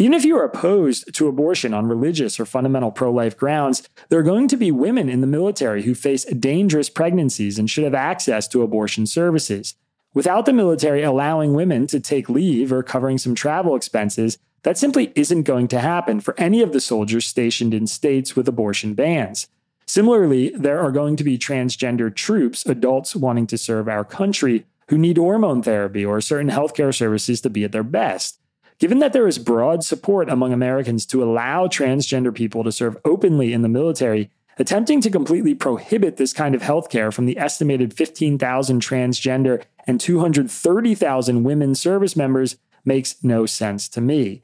Even 0.00 0.14
if 0.14 0.24
you 0.24 0.34
are 0.38 0.44
opposed 0.44 1.14
to 1.14 1.28
abortion 1.28 1.74
on 1.74 1.86
religious 1.86 2.40
or 2.40 2.46
fundamental 2.46 2.90
pro 2.90 3.12
life 3.12 3.36
grounds, 3.36 3.86
there 4.08 4.18
are 4.18 4.22
going 4.22 4.48
to 4.48 4.56
be 4.56 4.72
women 4.72 5.10
in 5.10 5.20
the 5.20 5.26
military 5.26 5.82
who 5.82 5.94
face 5.94 6.24
dangerous 6.24 6.88
pregnancies 6.88 7.58
and 7.58 7.68
should 7.68 7.84
have 7.84 7.92
access 7.92 8.48
to 8.48 8.62
abortion 8.62 9.06
services. 9.06 9.74
Without 10.14 10.46
the 10.46 10.54
military 10.54 11.02
allowing 11.02 11.52
women 11.52 11.86
to 11.86 12.00
take 12.00 12.30
leave 12.30 12.72
or 12.72 12.82
covering 12.82 13.18
some 13.18 13.34
travel 13.34 13.76
expenses, 13.76 14.38
that 14.62 14.78
simply 14.78 15.12
isn't 15.16 15.42
going 15.42 15.68
to 15.68 15.80
happen 15.80 16.18
for 16.18 16.34
any 16.40 16.62
of 16.62 16.72
the 16.72 16.80
soldiers 16.80 17.26
stationed 17.26 17.74
in 17.74 17.86
states 17.86 18.34
with 18.34 18.48
abortion 18.48 18.94
bans. 18.94 19.48
Similarly, 19.84 20.48
there 20.56 20.80
are 20.80 20.92
going 20.92 21.16
to 21.16 21.24
be 21.24 21.36
transgender 21.36 22.14
troops, 22.14 22.64
adults 22.64 23.14
wanting 23.14 23.46
to 23.48 23.58
serve 23.58 23.86
our 23.86 24.06
country, 24.06 24.64
who 24.88 24.96
need 24.96 25.18
hormone 25.18 25.62
therapy 25.62 26.06
or 26.06 26.22
certain 26.22 26.48
healthcare 26.48 26.94
services 26.94 27.42
to 27.42 27.50
be 27.50 27.64
at 27.64 27.72
their 27.72 27.82
best. 27.82 28.39
Given 28.80 28.98
that 29.00 29.12
there 29.12 29.28
is 29.28 29.38
broad 29.38 29.84
support 29.84 30.30
among 30.30 30.54
Americans 30.54 31.04
to 31.06 31.22
allow 31.22 31.66
transgender 31.66 32.34
people 32.34 32.64
to 32.64 32.72
serve 32.72 32.96
openly 33.04 33.52
in 33.52 33.60
the 33.60 33.68
military, 33.68 34.30
attempting 34.56 35.02
to 35.02 35.10
completely 35.10 35.54
prohibit 35.54 36.16
this 36.16 36.32
kind 36.32 36.54
of 36.54 36.62
healthcare 36.62 37.12
from 37.12 37.26
the 37.26 37.36
estimated 37.36 37.92
15,000 37.92 38.80
transgender 38.80 39.62
and 39.86 40.00
230,000 40.00 41.44
women 41.44 41.74
service 41.74 42.16
members 42.16 42.56
makes 42.82 43.22
no 43.22 43.44
sense 43.44 43.86
to 43.86 44.00
me. 44.00 44.42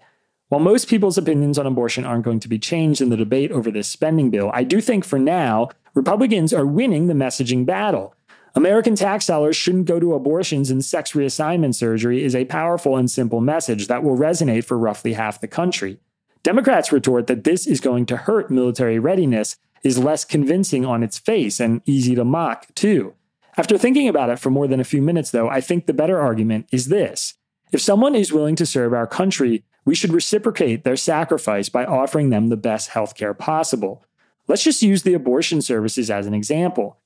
While 0.48 0.60
most 0.60 0.88
people's 0.88 1.16
opinions 1.16 1.58
on 1.58 1.66
abortion 1.66 2.04
aren't 2.04 2.24
going 2.24 2.40
to 2.40 2.48
be 2.48 2.58
changed 2.58 3.00
in 3.00 3.08
the 3.08 3.16
debate 3.16 3.50
over 3.50 3.70
this 3.70 3.88
spending 3.88 4.28
bill, 4.28 4.50
I 4.52 4.64
do 4.64 4.82
think 4.82 5.06
for 5.06 5.18
now, 5.18 5.70
Republicans 5.94 6.52
are 6.52 6.66
winning 6.66 7.06
the 7.06 7.14
messaging 7.14 7.64
battle. 7.64 8.14
American 8.56 8.96
tax 8.96 9.26
dollars 9.26 9.54
shouldn't 9.54 9.84
go 9.84 10.00
to 10.00 10.14
abortions 10.14 10.70
and 10.70 10.82
sex 10.82 11.12
reassignment 11.12 11.74
surgery 11.74 12.24
is 12.24 12.34
a 12.34 12.46
powerful 12.46 12.96
and 12.96 13.10
simple 13.10 13.42
message 13.42 13.86
that 13.86 14.02
will 14.02 14.16
resonate 14.16 14.64
for 14.64 14.78
roughly 14.78 15.12
half 15.12 15.42
the 15.42 15.46
country. 15.46 15.98
Democrats 16.42 16.90
retort 16.90 17.26
that 17.26 17.44
this 17.44 17.66
is 17.66 17.80
going 17.80 18.06
to 18.06 18.16
hurt 18.16 18.50
military 18.50 18.98
readiness 18.98 19.56
is 19.82 19.98
less 19.98 20.24
convincing 20.24 20.86
on 20.86 21.02
its 21.02 21.18
face 21.18 21.60
and 21.60 21.82
easy 21.84 22.14
to 22.14 22.24
mock, 22.24 22.74
too. 22.74 23.12
After 23.58 23.76
thinking 23.76 24.08
about 24.08 24.30
it 24.30 24.38
for 24.38 24.48
more 24.48 24.66
than 24.66 24.80
a 24.80 24.84
few 24.84 25.02
minutes, 25.02 25.32
though, 25.32 25.50
I 25.50 25.60
think 25.60 25.84
the 25.84 25.92
better 25.92 26.18
argument 26.18 26.66
is 26.72 26.88
this. 26.88 27.34
If 27.72 27.82
someone 27.82 28.14
is 28.14 28.32
willing 28.32 28.56
to 28.56 28.64
serve 28.64 28.94
our 28.94 29.06
country, 29.06 29.64
we 29.84 29.94
should 29.94 30.14
reciprocate 30.14 30.82
their 30.82 30.96
sacrifice 30.96 31.68
by 31.68 31.84
offering 31.84 32.30
them 32.30 32.48
the 32.48 32.56
best 32.56 32.90
healthcare 32.90 33.36
possible. 33.36 34.02
Let's 34.48 34.64
just 34.64 34.82
use 34.82 35.02
the 35.02 35.14
abortion 35.14 35.60
services 35.60 36.10
as 36.10 36.26
an 36.26 36.32
example. 36.32 36.96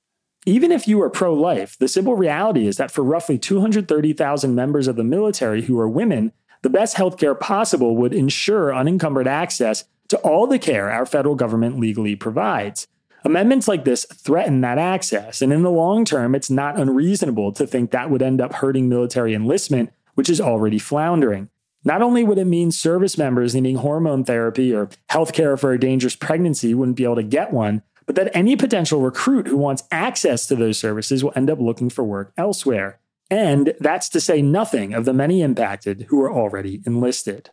Even 0.46 0.72
if 0.72 0.88
you 0.88 1.02
are 1.02 1.10
pro 1.10 1.34
life, 1.34 1.76
the 1.78 1.88
simple 1.88 2.14
reality 2.14 2.66
is 2.66 2.78
that 2.78 2.90
for 2.90 3.04
roughly 3.04 3.38
230,000 3.38 4.54
members 4.54 4.88
of 4.88 4.96
the 4.96 5.04
military 5.04 5.62
who 5.62 5.78
are 5.78 5.88
women, 5.88 6.32
the 6.62 6.70
best 6.70 6.96
healthcare 6.96 7.38
possible 7.38 7.96
would 7.96 8.14
ensure 8.14 8.74
unencumbered 8.74 9.28
access 9.28 9.84
to 10.08 10.16
all 10.18 10.46
the 10.46 10.58
care 10.58 10.90
our 10.90 11.04
federal 11.04 11.34
government 11.34 11.78
legally 11.78 12.16
provides. 12.16 12.88
Amendments 13.22 13.68
like 13.68 13.84
this 13.84 14.06
threaten 14.06 14.62
that 14.62 14.78
access, 14.78 15.42
and 15.42 15.52
in 15.52 15.62
the 15.62 15.70
long 15.70 16.06
term, 16.06 16.34
it's 16.34 16.50
not 16.50 16.78
unreasonable 16.78 17.52
to 17.52 17.66
think 17.66 17.90
that 17.90 18.10
would 18.10 18.22
end 18.22 18.40
up 18.40 18.54
hurting 18.54 18.88
military 18.88 19.34
enlistment, 19.34 19.92
which 20.14 20.30
is 20.30 20.40
already 20.40 20.78
floundering. 20.78 21.50
Not 21.84 22.00
only 22.02 22.24
would 22.24 22.38
it 22.38 22.46
mean 22.46 22.70
service 22.70 23.18
members 23.18 23.54
needing 23.54 23.76
hormone 23.76 24.24
therapy 24.24 24.74
or 24.74 24.88
health 25.08 25.32
care 25.32 25.56
for 25.56 25.72
a 25.72 25.80
dangerous 25.80 26.16
pregnancy 26.16 26.74
wouldn't 26.74 26.96
be 26.96 27.04
able 27.04 27.16
to 27.16 27.22
get 27.22 27.52
one, 27.52 27.82
but 28.10 28.16
that 28.16 28.36
any 28.36 28.56
potential 28.56 29.00
recruit 29.00 29.46
who 29.46 29.56
wants 29.56 29.84
access 29.92 30.44
to 30.44 30.56
those 30.56 30.76
services 30.76 31.22
will 31.22 31.32
end 31.36 31.48
up 31.48 31.60
looking 31.60 31.88
for 31.88 32.02
work 32.02 32.32
elsewhere. 32.36 32.98
And 33.30 33.72
that's 33.78 34.08
to 34.08 34.20
say 34.20 34.42
nothing 34.42 34.94
of 34.94 35.04
the 35.04 35.12
many 35.12 35.42
impacted 35.42 36.06
who 36.08 36.20
are 36.22 36.32
already 36.32 36.82
enlisted. 36.84 37.50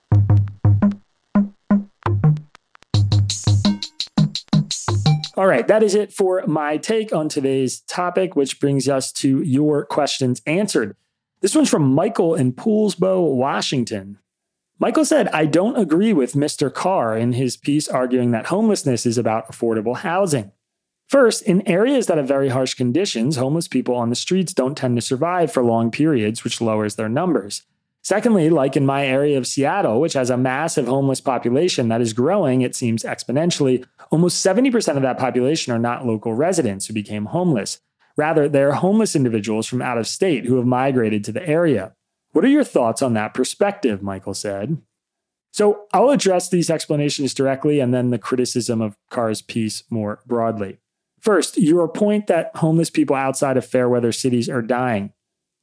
All 5.36 5.46
right, 5.46 5.68
that 5.68 5.84
is 5.84 5.94
it 5.94 6.12
for 6.12 6.44
my 6.48 6.78
take 6.78 7.14
on 7.14 7.30
today's 7.30 7.82
topic, 7.82 8.36
which 8.36 8.60
brings 8.60 8.90
us 8.90 9.12
to 9.12 9.44
your 9.44 9.86
questions 9.86 10.42
answered. 10.48 10.96
This 11.42 11.54
one's 11.54 11.70
from 11.70 11.94
Michael 11.94 12.34
in 12.34 12.52
Poulsbo, 12.52 13.36
Washington. 13.36 14.18
Michael 14.80 15.06
said, 15.06 15.28
I 15.30 15.48
don't 15.48 15.76
agree 15.76 16.14
with 16.14 16.34
Mr. 16.34 16.72
Carr 16.72 17.18
in 17.18 17.34
his 17.34 17.58
piece 17.58 17.88
arguing 17.88 18.30
that 18.32 18.46
homelessness 18.46 19.08
is 19.08 19.18
about 19.18 19.52
affordable 19.52 19.98
housing. 19.98 20.52
First, 21.08 21.42
in 21.44 21.68
areas 21.68 22.06
that 22.06 22.18
have 22.18 22.28
very 22.28 22.50
harsh 22.50 22.76
conditions, 22.76 23.38
homeless 23.38 23.68
people 23.68 23.96
on 23.96 24.10
the 24.10 24.16
streets 24.16 24.54
don't 24.54 24.78
tend 24.78 24.96
to 24.96 25.02
survive 25.02 25.52
for 25.52 25.64
long 25.64 25.90
periods, 25.90 26.44
which 26.44 26.62
lowers 26.62 26.96
their 26.96 27.10
numbers. 27.10 27.64
Secondly, 28.04 28.52
like 28.52 28.78
in 28.78 28.86
my 28.86 29.06
area 29.06 29.38
of 29.38 29.48
Seattle, 29.48 30.00
which 30.00 30.14
has 30.14 30.30
a 30.30 30.38
massive 30.38 30.86
homeless 30.86 31.22
population 31.22 31.88
that 31.88 32.00
is 32.00 32.14
growing, 32.14 32.62
it 32.62 32.76
seems 32.76 33.04
exponentially, 33.04 33.84
almost 34.12 34.46
70% 34.46 34.96
of 34.96 35.02
that 35.02 35.18
population 35.18 35.74
are 35.74 35.80
not 35.80 36.06
local 36.06 36.36
residents 36.36 36.86
who 36.86 36.94
became 36.94 37.26
homeless. 37.26 37.82
Rather, 38.16 38.48
they're 38.48 38.74
homeless 38.74 39.16
individuals 39.16 39.66
from 39.66 39.82
out 39.82 39.98
of 39.98 40.08
state 40.08 40.46
who 40.46 40.58
have 40.58 40.68
migrated 40.68 41.24
to 41.24 41.32
the 41.32 41.46
area. 41.48 41.96
What 42.38 42.46
are 42.46 42.50
your 42.50 42.64
thoughts 42.64 43.02
on 43.02 43.16
that 43.16 43.34
perspective? 43.34 44.04
Michael 44.04 44.36
said. 44.36 44.80
So 45.52 45.88
I'll 45.92 46.12
address 46.12 46.50
these 46.50 46.70
explanations 46.70 47.34
directly 47.34 47.80
and 47.80 47.92
then 47.92 48.12
the 48.12 48.20
criticism 48.20 48.80
of 48.80 48.96
Carr's 49.10 49.42
piece 49.42 49.82
more 49.90 50.20
broadly. 50.28 50.78
First, 51.20 51.58
your 51.58 51.88
point 51.88 52.28
that 52.28 52.52
homeless 52.58 52.92
people 52.92 53.16
outside 53.16 53.58
of 53.58 53.66
fair 53.66 53.90
weather 53.90 54.12
cities 54.12 54.50
are 54.50 54.62
dying. 54.62 55.14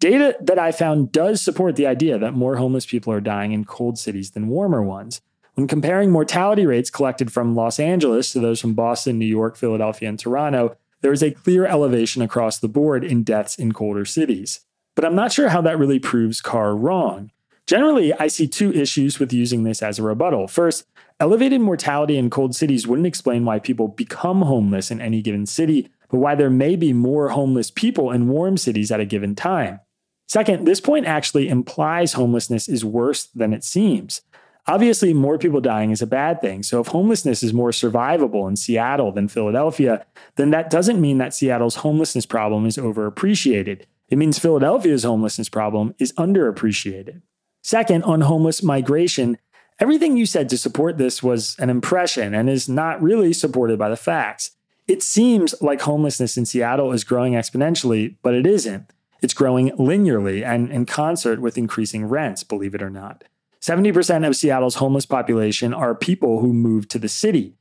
Data 0.00 0.37
that 0.40 0.58
I 0.58 0.72
found 0.72 1.12
does 1.12 1.40
support 1.40 1.76
the 1.76 1.87
idea 1.87 2.18
that 2.18 2.34
more 2.34 2.56
homeless 2.56 2.87
people 2.87 3.12
are 3.12 3.20
dying 3.20 3.52
in 3.52 3.64
cold 3.64 3.96
cities 3.96 4.32
than 4.32 4.48
warmer 4.48 4.82
ones. 4.82 5.20
When 5.54 5.68
comparing 5.68 6.10
mortality 6.10 6.66
rates 6.66 6.90
collected 6.90 7.32
from 7.32 7.54
Los 7.54 7.78
Angeles 7.78 8.32
to 8.32 8.40
those 8.40 8.60
from 8.60 8.74
Boston, 8.74 9.16
New 9.20 9.26
York, 9.26 9.54
Philadelphia, 9.56 10.08
and 10.08 10.18
Toronto, 10.18 10.76
there 11.02 11.12
is 11.12 11.22
a 11.22 11.30
clear 11.30 11.66
elevation 11.66 12.20
across 12.20 12.58
the 12.58 12.66
board 12.66 13.04
in 13.04 13.22
deaths 13.22 13.54
in 13.54 13.70
colder 13.70 14.04
cities. 14.04 14.62
But 14.94 15.04
I'm 15.04 15.14
not 15.14 15.33
sure 15.33 15.48
how 15.48 15.61
that 15.62 15.78
really 15.78 15.98
proves 15.98 16.40
Carr 16.40 16.76
wrong. 16.76 17.30
Generally, 17.66 18.12
I 18.14 18.26
see 18.26 18.46
two 18.46 18.72
issues 18.72 19.18
with 19.18 19.33
using 19.33 19.64
this 19.64 19.83
as 19.83 19.98
a 19.98 20.02
rebuttal. 20.02 20.48
First, 20.48 20.85
elevated 21.18 21.61
mortality 21.61 22.18
in 22.18 22.30
cold 22.30 22.54
cities 22.54 22.87
wouldn't 22.87 23.07
explain 23.07 23.44
why 23.44 23.59
people 23.59 23.88
become 23.88 24.42
homeless 24.42 24.90
in 24.90 25.00
any 25.00 25.22
given 25.22 25.46
city, 25.46 25.88
but 26.11 26.18
why 26.18 26.35
there 26.35 26.50
may 26.50 26.76
be 26.76 26.92
more 26.92 27.30
homeless 27.30 27.70
people 27.70 28.11
in 28.11 28.28
warm 28.28 28.57
cities 28.57 28.92
at 28.92 29.00
a 29.00 29.07
given 29.07 29.35
time. 29.35 29.80
Second, 30.28 30.66
this 30.66 30.80
point 30.80 31.07
actually 31.07 31.48
implies 31.48 32.12
homelessness 32.12 32.68
is 32.68 32.85
worse 32.85 33.26
than 33.26 33.52
it 33.52 33.64
seems. 33.64 34.20
Obviously, 34.66 35.12
more 35.12 35.38
people 35.38 35.61
dying 35.61 35.90
is 35.90 36.00
a 36.00 36.07
bad 36.07 36.40
thing. 36.40 36.62
So, 36.62 36.80
if 36.80 36.87
homelessness 36.88 37.42
is 37.42 37.52
more 37.52 37.70
survivable 37.70 38.48
in 38.48 38.57
Seattle 38.57 39.12
than 39.12 39.28
Philadelphia, 39.28 40.07
then 40.37 40.50
that 40.50 40.70
doesn't 40.70 41.00
mean 41.00 41.18
that 41.18 41.35
Seattle's 41.35 41.76
homelessness 41.76 42.24
problem 42.24 42.64
is 42.64 42.78
overappreciated. 42.78 43.83
It 44.08 44.18
means 44.18 44.38
Philadelphia's 44.38 45.04
homelessness 45.04 45.48
problem 45.48 45.94
is 45.98 46.12
underappreciated. 46.14 47.22
Second, 47.62 48.04
on 48.04 48.22
homeless 48.22 48.62
migration, 48.62 49.38
everything 49.78 50.16
you 50.16 50.26
said 50.26 50.48
to 50.50 50.58
support 50.58 50.98
this 50.98 51.22
was 51.22 51.56
an 51.58 51.70
impression 51.70 52.34
and 52.34 52.50
is 52.50 52.68
not 52.68 53.02
really 53.02 53.32
supported 53.32 53.78
by 53.78 53.88
the 53.88 53.96
facts. 53.96 54.50
It 54.86 55.02
seems 55.02 55.54
like 55.62 55.80
homelessness 55.80 56.36
in 56.36 56.44
Seattle 56.44 56.92
is 56.92 57.04
growing 57.04 57.32
exponentially, 57.32 58.16
but 58.22 58.34
it 58.34 58.46
isn't. 58.46 58.92
It's 59.22 59.32
growing 59.32 59.70
linearly 59.70 60.44
and 60.44 60.70
in 60.70 60.84
concert 60.84 61.40
with 61.40 61.56
increasing 61.56 62.04
rents, 62.04 62.44
believe 62.44 62.74
it 62.74 62.82
or 62.82 62.90
not. 62.90 63.24
70% 63.62 64.26
of 64.26 64.36
Seattle's 64.36 64.74
homeless 64.74 65.06
population 65.06 65.72
are 65.72 65.94
people 65.94 66.40
who 66.40 66.52
moved 66.52 66.90
to 66.90 66.98
the 66.98 67.08
city. 67.08 67.56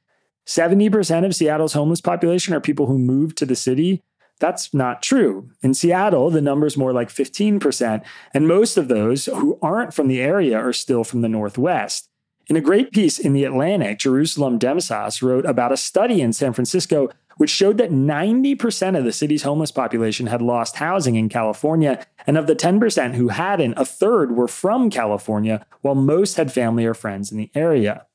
70% 0.46 1.26
of 1.26 1.34
Seattle's 1.34 1.72
homeless 1.72 2.02
population 2.02 2.54
are 2.54 2.60
people 2.60 2.88
who 2.88 3.00
moved 3.00 3.38
to 3.38 3.46
the 3.46 3.56
city. 3.56 4.04
That's 4.40 4.74
not 4.74 5.02
true. 5.02 5.50
In 5.62 5.74
Seattle, 5.74 6.30
the 6.30 6.42
number 6.42 6.66
is 6.66 6.78
more 6.78 6.92
like 6.92 7.10
15%, 7.10 8.04
and 8.34 8.48
most 8.48 8.78
of 8.78 8.88
those 8.88 9.26
who 9.26 9.58
aren't 9.62 9.94
from 9.94 10.08
the 10.08 10.22
area 10.22 10.58
are 10.58 10.74
still 10.74 11.04
from 11.04 11.22
the 11.22 11.30
Northwest. 11.30 12.10
In 12.48 12.58
a 12.58 12.62
great 12.62 12.92
piece 12.92 13.20
in 13.20 13.32
The 13.32 13.46
Atlantic, 13.46 14.00
Jerusalem 14.00 14.60
Demsas 14.60 15.22
wrote 15.22 15.46
about 15.46 15.72
a 15.72 15.78
study 15.78 16.20
in 16.20 16.34
San 16.34 16.52
Francisco 16.52 17.10
which 17.38 17.50
showed 17.50 17.78
that 17.78 17.92
90% 17.92 18.98
of 18.98 19.04
the 19.04 19.12
city's 19.12 19.44
homeless 19.44 19.72
population 19.72 20.28
had 20.28 20.42
lost 20.42 20.78
housing 20.78 21.16
in 21.16 21.30
California. 21.30 22.06
And 22.26 22.38
of 22.38 22.48
the 22.48 22.56
10% 22.56 23.16
who 23.16 23.30
hadn't, 23.30 23.74
a 23.74 23.86
third 23.86 24.36
were 24.36 24.48
from 24.48 24.90
California, 24.90 25.66
while 25.82 25.96
most 25.96 26.38
had 26.38 26.52
family 26.52 26.86
or 26.86 26.94
friends 26.94 27.32
in 27.32 27.38
the 27.38 27.52
area. 27.56 28.06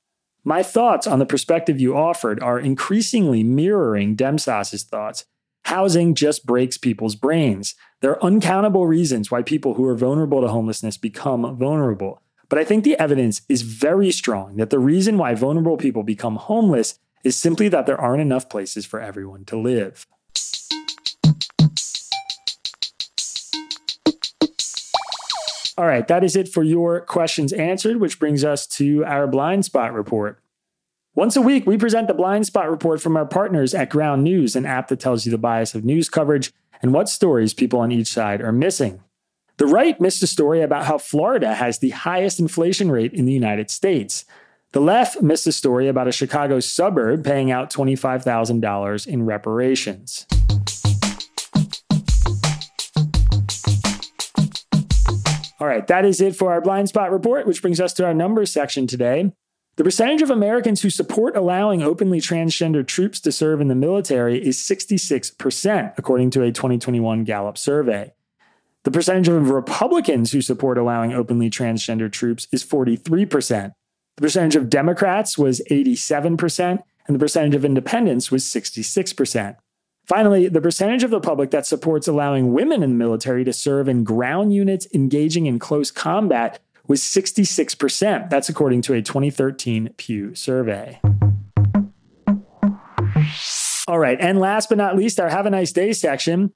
My 0.45 0.63
thoughts 0.63 1.07
on 1.07 1.19
the 1.19 1.27
perspective 1.27 1.81
you 1.81 1.97
offered 1.97 2.41
are 2.43 2.59
increasingly 2.59 3.43
mirroring 3.43 4.17
Demsas's 4.17 4.85
thoughts. 4.85 5.27
Housing 5.69 6.15
just 6.15 6.47
breaks 6.47 6.79
people's 6.79 7.15
brains. 7.15 7.75
There 8.01 8.13
are 8.13 8.25
uncountable 8.25 8.87
reasons 8.87 9.31
why 9.31 9.43
people 9.43 9.75
who 9.75 9.85
are 9.85 9.95
vulnerable 9.95 10.41
to 10.41 10.49
homelessness 10.49 10.97
become 10.97 11.59
vulnerable. 11.59 12.23
But 12.49 12.59
I 12.59 12.65
think 12.65 12.85
the 12.85 12.99
evidence 12.99 13.43
is 13.51 13.61
very 13.61 14.11
strong 14.11 14.57
that 14.57 14.71
the 14.71 14.79
reason 14.79 15.19
why 15.19 15.35
vulnerable 15.35 15.77
people 15.77 16.03
become 16.03 16.37
homeless 16.37 16.99
is 17.23 17.37
simply 17.37 17.69
that 17.69 17.85
there 17.85 18.01
aren't 18.01 18.23
enough 18.23 18.49
places 18.49 18.87
for 18.87 18.99
everyone 18.99 19.45
to 19.45 19.59
live. 19.59 20.07
All 25.77 25.85
right, 25.85 26.09
that 26.09 26.25
is 26.25 26.35
it 26.35 26.49
for 26.49 26.63
your 26.63 27.03
questions 27.03 27.53
answered, 27.53 27.99
which 27.99 28.19
brings 28.19 28.43
us 28.43 28.67
to 28.69 29.05
our 29.05 29.27
blind 29.27 29.67
spot 29.67 29.93
report. 29.93 30.43
Once 31.19 31.35
a 31.35 31.43
week, 31.43 31.67
we 31.67 31.77
present 31.77 32.07
the 32.07 32.15
blind 32.15 32.47
spot 32.47 32.71
report 32.71 33.01
from 33.01 33.17
our 33.17 33.27
partners 33.27 33.75
at 33.75 33.91
Ground 33.91 34.23
News, 34.23 34.55
an 34.55 34.65
app 34.65 34.87
that 34.87 35.01
tells 35.01 35.27
you 35.27 35.33
the 35.33 35.37
bias 35.37 35.75
of 35.75 35.85
news 35.85 36.09
coverage 36.09 36.53
and 36.81 36.95
what 36.95 37.09
stories 37.09 37.53
people 37.53 37.81
on 37.81 37.91
each 37.91 38.07
side 38.07 38.41
are 38.41 38.53
missing. 38.53 39.03
The 39.57 39.67
right 39.67 40.01
missed 40.01 40.23
a 40.23 40.29
story 40.29 40.63
about 40.63 40.85
how 40.85 40.97
Florida 40.97 41.57
has 41.57 41.81
the 41.81 41.91
highest 41.91 42.39
inflation 42.39 42.89
rate 42.89 43.13
in 43.13 43.25
the 43.25 43.33
United 43.33 43.69
States. 43.69 44.27
The 44.71 44.81
left 44.81 45.21
missed 45.21 45.49
a 45.49 45.51
story 45.51 45.89
about 45.89 46.07
a 46.07 46.13
Chicago 46.13 46.61
suburb 46.61 47.25
paying 47.25 47.51
out 47.51 47.69
$25,000 47.69 49.07
in 49.09 49.25
reparations. 49.25 50.25
All 55.59 55.67
right, 55.67 55.85
that 55.89 56.05
is 56.05 56.21
it 56.21 56.37
for 56.37 56.53
our 56.53 56.61
blind 56.61 56.89
spot 56.89 57.11
report, 57.11 57.45
which 57.45 57.61
brings 57.61 57.81
us 57.81 57.93
to 57.95 58.05
our 58.05 58.15
numbers 58.15 58.53
section 58.53 58.87
today. 58.87 59.33
The 59.79 59.85
percentage 59.85 60.23
of 60.23 60.31
Americans 60.31 60.83
who 60.83 60.91
support 60.91 61.37
allowing 61.37 61.85
openly 61.85 62.21
transgender 62.21 62.85
troops 62.85 63.21
to 63.21 63.31
serve 63.31 63.61
in 63.61 63.69
the 63.69 63.77
military 63.77 64.45
is 64.45 64.59
66%, 64.59 65.93
according 65.97 66.31
to 66.31 66.43
a 66.43 66.51
2021 66.51 67.23
Gallup 67.23 67.57
survey. 67.57 68.13
The 68.83 68.91
percentage 68.91 69.29
of 69.29 69.51
Republicans 69.51 70.33
who 70.33 70.43
support 70.43 70.79
allowing 70.79 71.13
openly 71.13 71.49
transgender 71.49 72.11
troops 72.11 72.49
is 72.51 72.65
43%. 72.65 73.73
The 74.17 74.21
percentage 74.21 74.57
of 74.57 74.69
Democrats 74.69 75.39
was 75.39 75.63
87%, 75.71 76.83
and 77.07 77.15
the 77.15 77.21
percentage 77.21 77.55
of 77.55 77.65
independents 77.65 78.33
was 78.33 78.43
66%. 78.43 79.59
Finally, 80.09 80.49
the 80.49 80.61
percentage 80.61 81.05
of 81.05 81.11
the 81.11 81.21
public 81.21 81.53
that 81.53 81.67
supports 81.67 82.09
allowing 82.09 82.53
women 82.53 82.83
in 82.83 82.91
the 82.91 82.97
military 82.97 83.45
to 83.45 83.53
serve 83.53 83.89
in 83.89 84.03
ground 84.03 84.53
units 84.53 84.89
engaging 84.93 85.47
in 85.47 85.61
close 85.61 85.93
combat 85.93 86.59
was 86.89 87.01
66%. 87.03 88.31
That's 88.31 88.49
according 88.49 88.83
to 88.83 88.95
a 88.95 89.03
2013 89.03 89.91
Pew 89.97 90.35
survey. 90.35 91.01
All 93.87 93.99
right, 93.99 94.19
and 94.21 94.41
last 94.41 94.69
but 94.69 94.79
not 94.79 94.97
least, 94.97 95.21
our 95.21 95.29
Have 95.29 95.47
a 95.47 95.51
Nice 95.51 95.73
Day 95.73 95.93
section. 95.93 96.53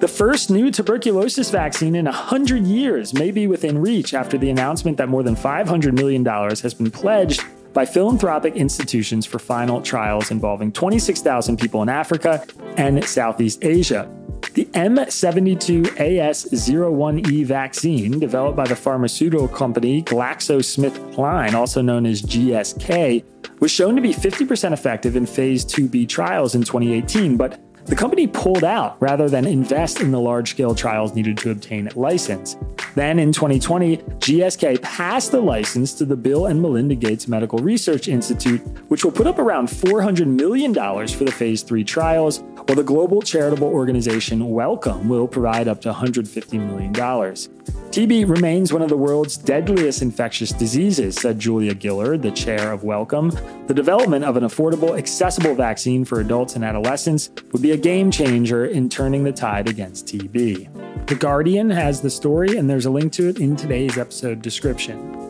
The 0.00 0.08
first 0.08 0.50
new 0.50 0.70
tuberculosis 0.70 1.50
vaccine 1.50 1.94
in 1.94 2.06
100 2.06 2.64
years 2.66 3.12
may 3.12 3.30
be 3.30 3.46
within 3.46 3.78
reach 3.78 4.14
after 4.14 4.38
the 4.38 4.50
announcement 4.50 4.96
that 4.96 5.08
more 5.08 5.22
than 5.22 5.36
$500 5.36 5.92
million 5.92 6.24
has 6.24 6.74
been 6.74 6.90
pledged 6.90 7.44
by 7.72 7.86
philanthropic 7.86 8.56
institutions 8.56 9.26
for 9.26 9.38
final 9.38 9.80
trials 9.80 10.30
involving 10.30 10.70
26,000 10.72 11.58
people 11.58 11.82
in 11.82 11.88
Africa 11.88 12.44
and 12.76 13.02
Southeast 13.04 13.64
Asia. 13.64 14.10
The 14.54 14.64
M72AS01E 14.66 17.46
vaccine, 17.46 18.18
developed 18.18 18.56
by 18.56 18.66
the 18.66 18.74
pharmaceutical 18.74 19.46
company 19.46 20.02
GlaxoSmithKline, 20.02 21.54
also 21.54 21.80
known 21.82 22.06
as 22.06 22.22
GSK, 22.22 23.22
was 23.60 23.70
shown 23.70 23.94
to 23.94 24.02
be 24.02 24.12
50% 24.12 24.72
effective 24.72 25.14
in 25.14 25.26
phase 25.26 25.64
2B 25.64 26.08
trials 26.08 26.56
in 26.56 26.62
2018, 26.62 27.36
but 27.36 27.60
the 27.86 27.96
company 27.96 28.26
pulled 28.26 28.64
out 28.64 28.96
rather 29.00 29.28
than 29.28 29.46
invest 29.46 30.00
in 30.00 30.10
the 30.10 30.20
large 30.20 30.50
scale 30.50 30.74
trials 30.74 31.14
needed 31.14 31.38
to 31.38 31.50
obtain 31.50 31.88
a 31.88 31.98
license. 31.98 32.56
Then 32.94 33.18
in 33.18 33.32
2020, 33.32 33.96
GSK 33.96 34.82
passed 34.82 35.30
the 35.30 35.40
license 35.40 35.94
to 35.94 36.04
the 36.04 36.16
Bill 36.16 36.46
and 36.46 36.60
Melinda 36.60 36.94
Gates 36.94 37.28
Medical 37.28 37.58
Research 37.58 38.08
Institute, 38.08 38.60
which 38.88 39.04
will 39.04 39.12
put 39.12 39.26
up 39.26 39.38
around 39.38 39.68
$400 39.68 40.26
million 40.26 40.74
for 40.74 41.24
the 41.24 41.32
phase 41.32 41.62
3 41.62 41.84
trials, 41.84 42.42
while 42.70 42.76
the 42.76 42.84
global 42.84 43.20
charitable 43.20 43.66
organization 43.66 44.48
Wellcome 44.48 45.08
will 45.08 45.26
provide 45.26 45.66
up 45.66 45.80
to 45.80 45.92
$150 45.92 46.52
million. 46.64 46.92
TB 46.92 48.30
remains 48.30 48.72
one 48.72 48.80
of 48.80 48.88
the 48.88 48.96
world's 48.96 49.36
deadliest 49.36 50.02
infectious 50.02 50.52
diseases, 50.52 51.16
said 51.16 51.40
Julia 51.40 51.74
Gillard, 51.74 52.22
the 52.22 52.30
chair 52.30 52.70
of 52.70 52.84
Wellcome. 52.84 53.30
The 53.66 53.74
development 53.74 54.24
of 54.24 54.36
an 54.36 54.44
affordable, 54.44 54.96
accessible 54.96 55.56
vaccine 55.56 56.04
for 56.04 56.20
adults 56.20 56.54
and 56.54 56.64
adolescents 56.64 57.30
would 57.50 57.60
be 57.60 57.72
a 57.72 57.76
game 57.76 58.08
changer 58.08 58.66
in 58.66 58.88
turning 58.88 59.24
the 59.24 59.32
tide 59.32 59.68
against 59.68 60.06
TB. 60.06 61.08
The 61.08 61.16
Guardian 61.16 61.70
has 61.70 62.00
the 62.00 62.10
story, 62.10 62.56
and 62.56 62.70
there's 62.70 62.86
a 62.86 62.90
link 62.90 63.12
to 63.14 63.30
it 63.30 63.40
in 63.40 63.56
today's 63.56 63.98
episode 63.98 64.42
description. 64.42 65.28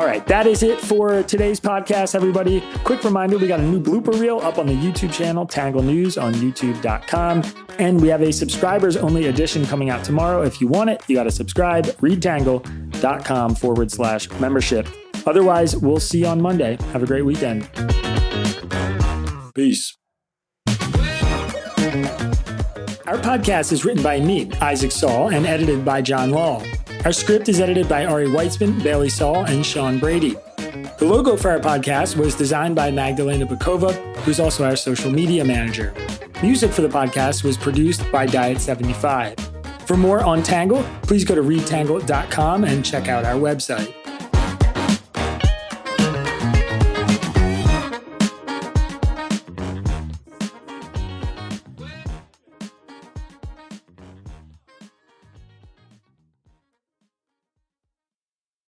All 0.00 0.06
right, 0.06 0.26
that 0.28 0.46
is 0.46 0.62
it 0.62 0.80
for 0.80 1.22
today's 1.24 1.60
podcast, 1.60 2.14
everybody. 2.14 2.62
Quick 2.84 3.04
reminder 3.04 3.36
we 3.36 3.46
got 3.46 3.60
a 3.60 3.62
new 3.62 3.78
blooper 3.78 4.18
reel 4.18 4.38
up 4.38 4.56
on 4.56 4.64
the 4.64 4.72
YouTube 4.72 5.12
channel, 5.12 5.44
Tangle 5.44 5.82
News 5.82 6.16
on 6.16 6.32
youtube.com. 6.32 7.42
And 7.78 8.00
we 8.00 8.08
have 8.08 8.22
a 8.22 8.32
subscribers 8.32 8.96
only 8.96 9.26
edition 9.26 9.66
coming 9.66 9.90
out 9.90 10.02
tomorrow. 10.02 10.40
If 10.40 10.58
you 10.58 10.68
want 10.68 10.88
it, 10.88 11.02
you 11.06 11.16
got 11.16 11.24
to 11.24 11.30
subscribe, 11.30 11.84
readtangle.com 11.98 13.54
forward 13.56 13.92
slash 13.92 14.30
membership. 14.40 14.88
Otherwise, 15.26 15.76
we'll 15.76 16.00
see 16.00 16.20
you 16.20 16.26
on 16.28 16.40
Monday. 16.40 16.78
Have 16.92 17.02
a 17.02 17.06
great 17.06 17.26
weekend. 17.26 17.68
Peace. 19.54 19.98
Our 23.06 23.18
podcast 23.18 23.70
is 23.70 23.84
written 23.84 24.02
by 24.02 24.18
me, 24.18 24.50
Isaac 24.62 24.92
Saul, 24.92 25.28
and 25.28 25.44
edited 25.44 25.84
by 25.84 26.00
John 26.00 26.30
Law. 26.30 26.62
Our 27.04 27.12
script 27.12 27.48
is 27.48 27.60
edited 27.60 27.88
by 27.88 28.04
Ari 28.04 28.26
Weitzman, 28.26 28.82
Bailey 28.82 29.08
Saul, 29.08 29.46
and 29.46 29.64
Sean 29.64 29.98
Brady. 29.98 30.36
The 30.98 31.06
logo 31.06 31.34
for 31.34 31.50
our 31.50 31.58
podcast 31.58 32.16
was 32.16 32.34
designed 32.34 32.76
by 32.76 32.90
Magdalena 32.90 33.46
Bokowa, 33.46 33.94
who's 34.18 34.38
also 34.38 34.64
our 34.64 34.76
social 34.76 35.10
media 35.10 35.42
manager. 35.42 35.94
Music 36.42 36.70
for 36.70 36.82
the 36.82 36.88
podcast 36.88 37.42
was 37.42 37.56
produced 37.56 38.04
by 38.12 38.26
Diet75. 38.26 39.86
For 39.86 39.96
more 39.96 40.22
on 40.22 40.42
Tangle, 40.42 40.84
please 41.02 41.24
go 41.24 41.34
to 41.34 41.42
readtangle.com 41.42 42.64
and 42.64 42.84
check 42.84 43.08
out 43.08 43.24
our 43.24 43.34
website. 43.34 43.94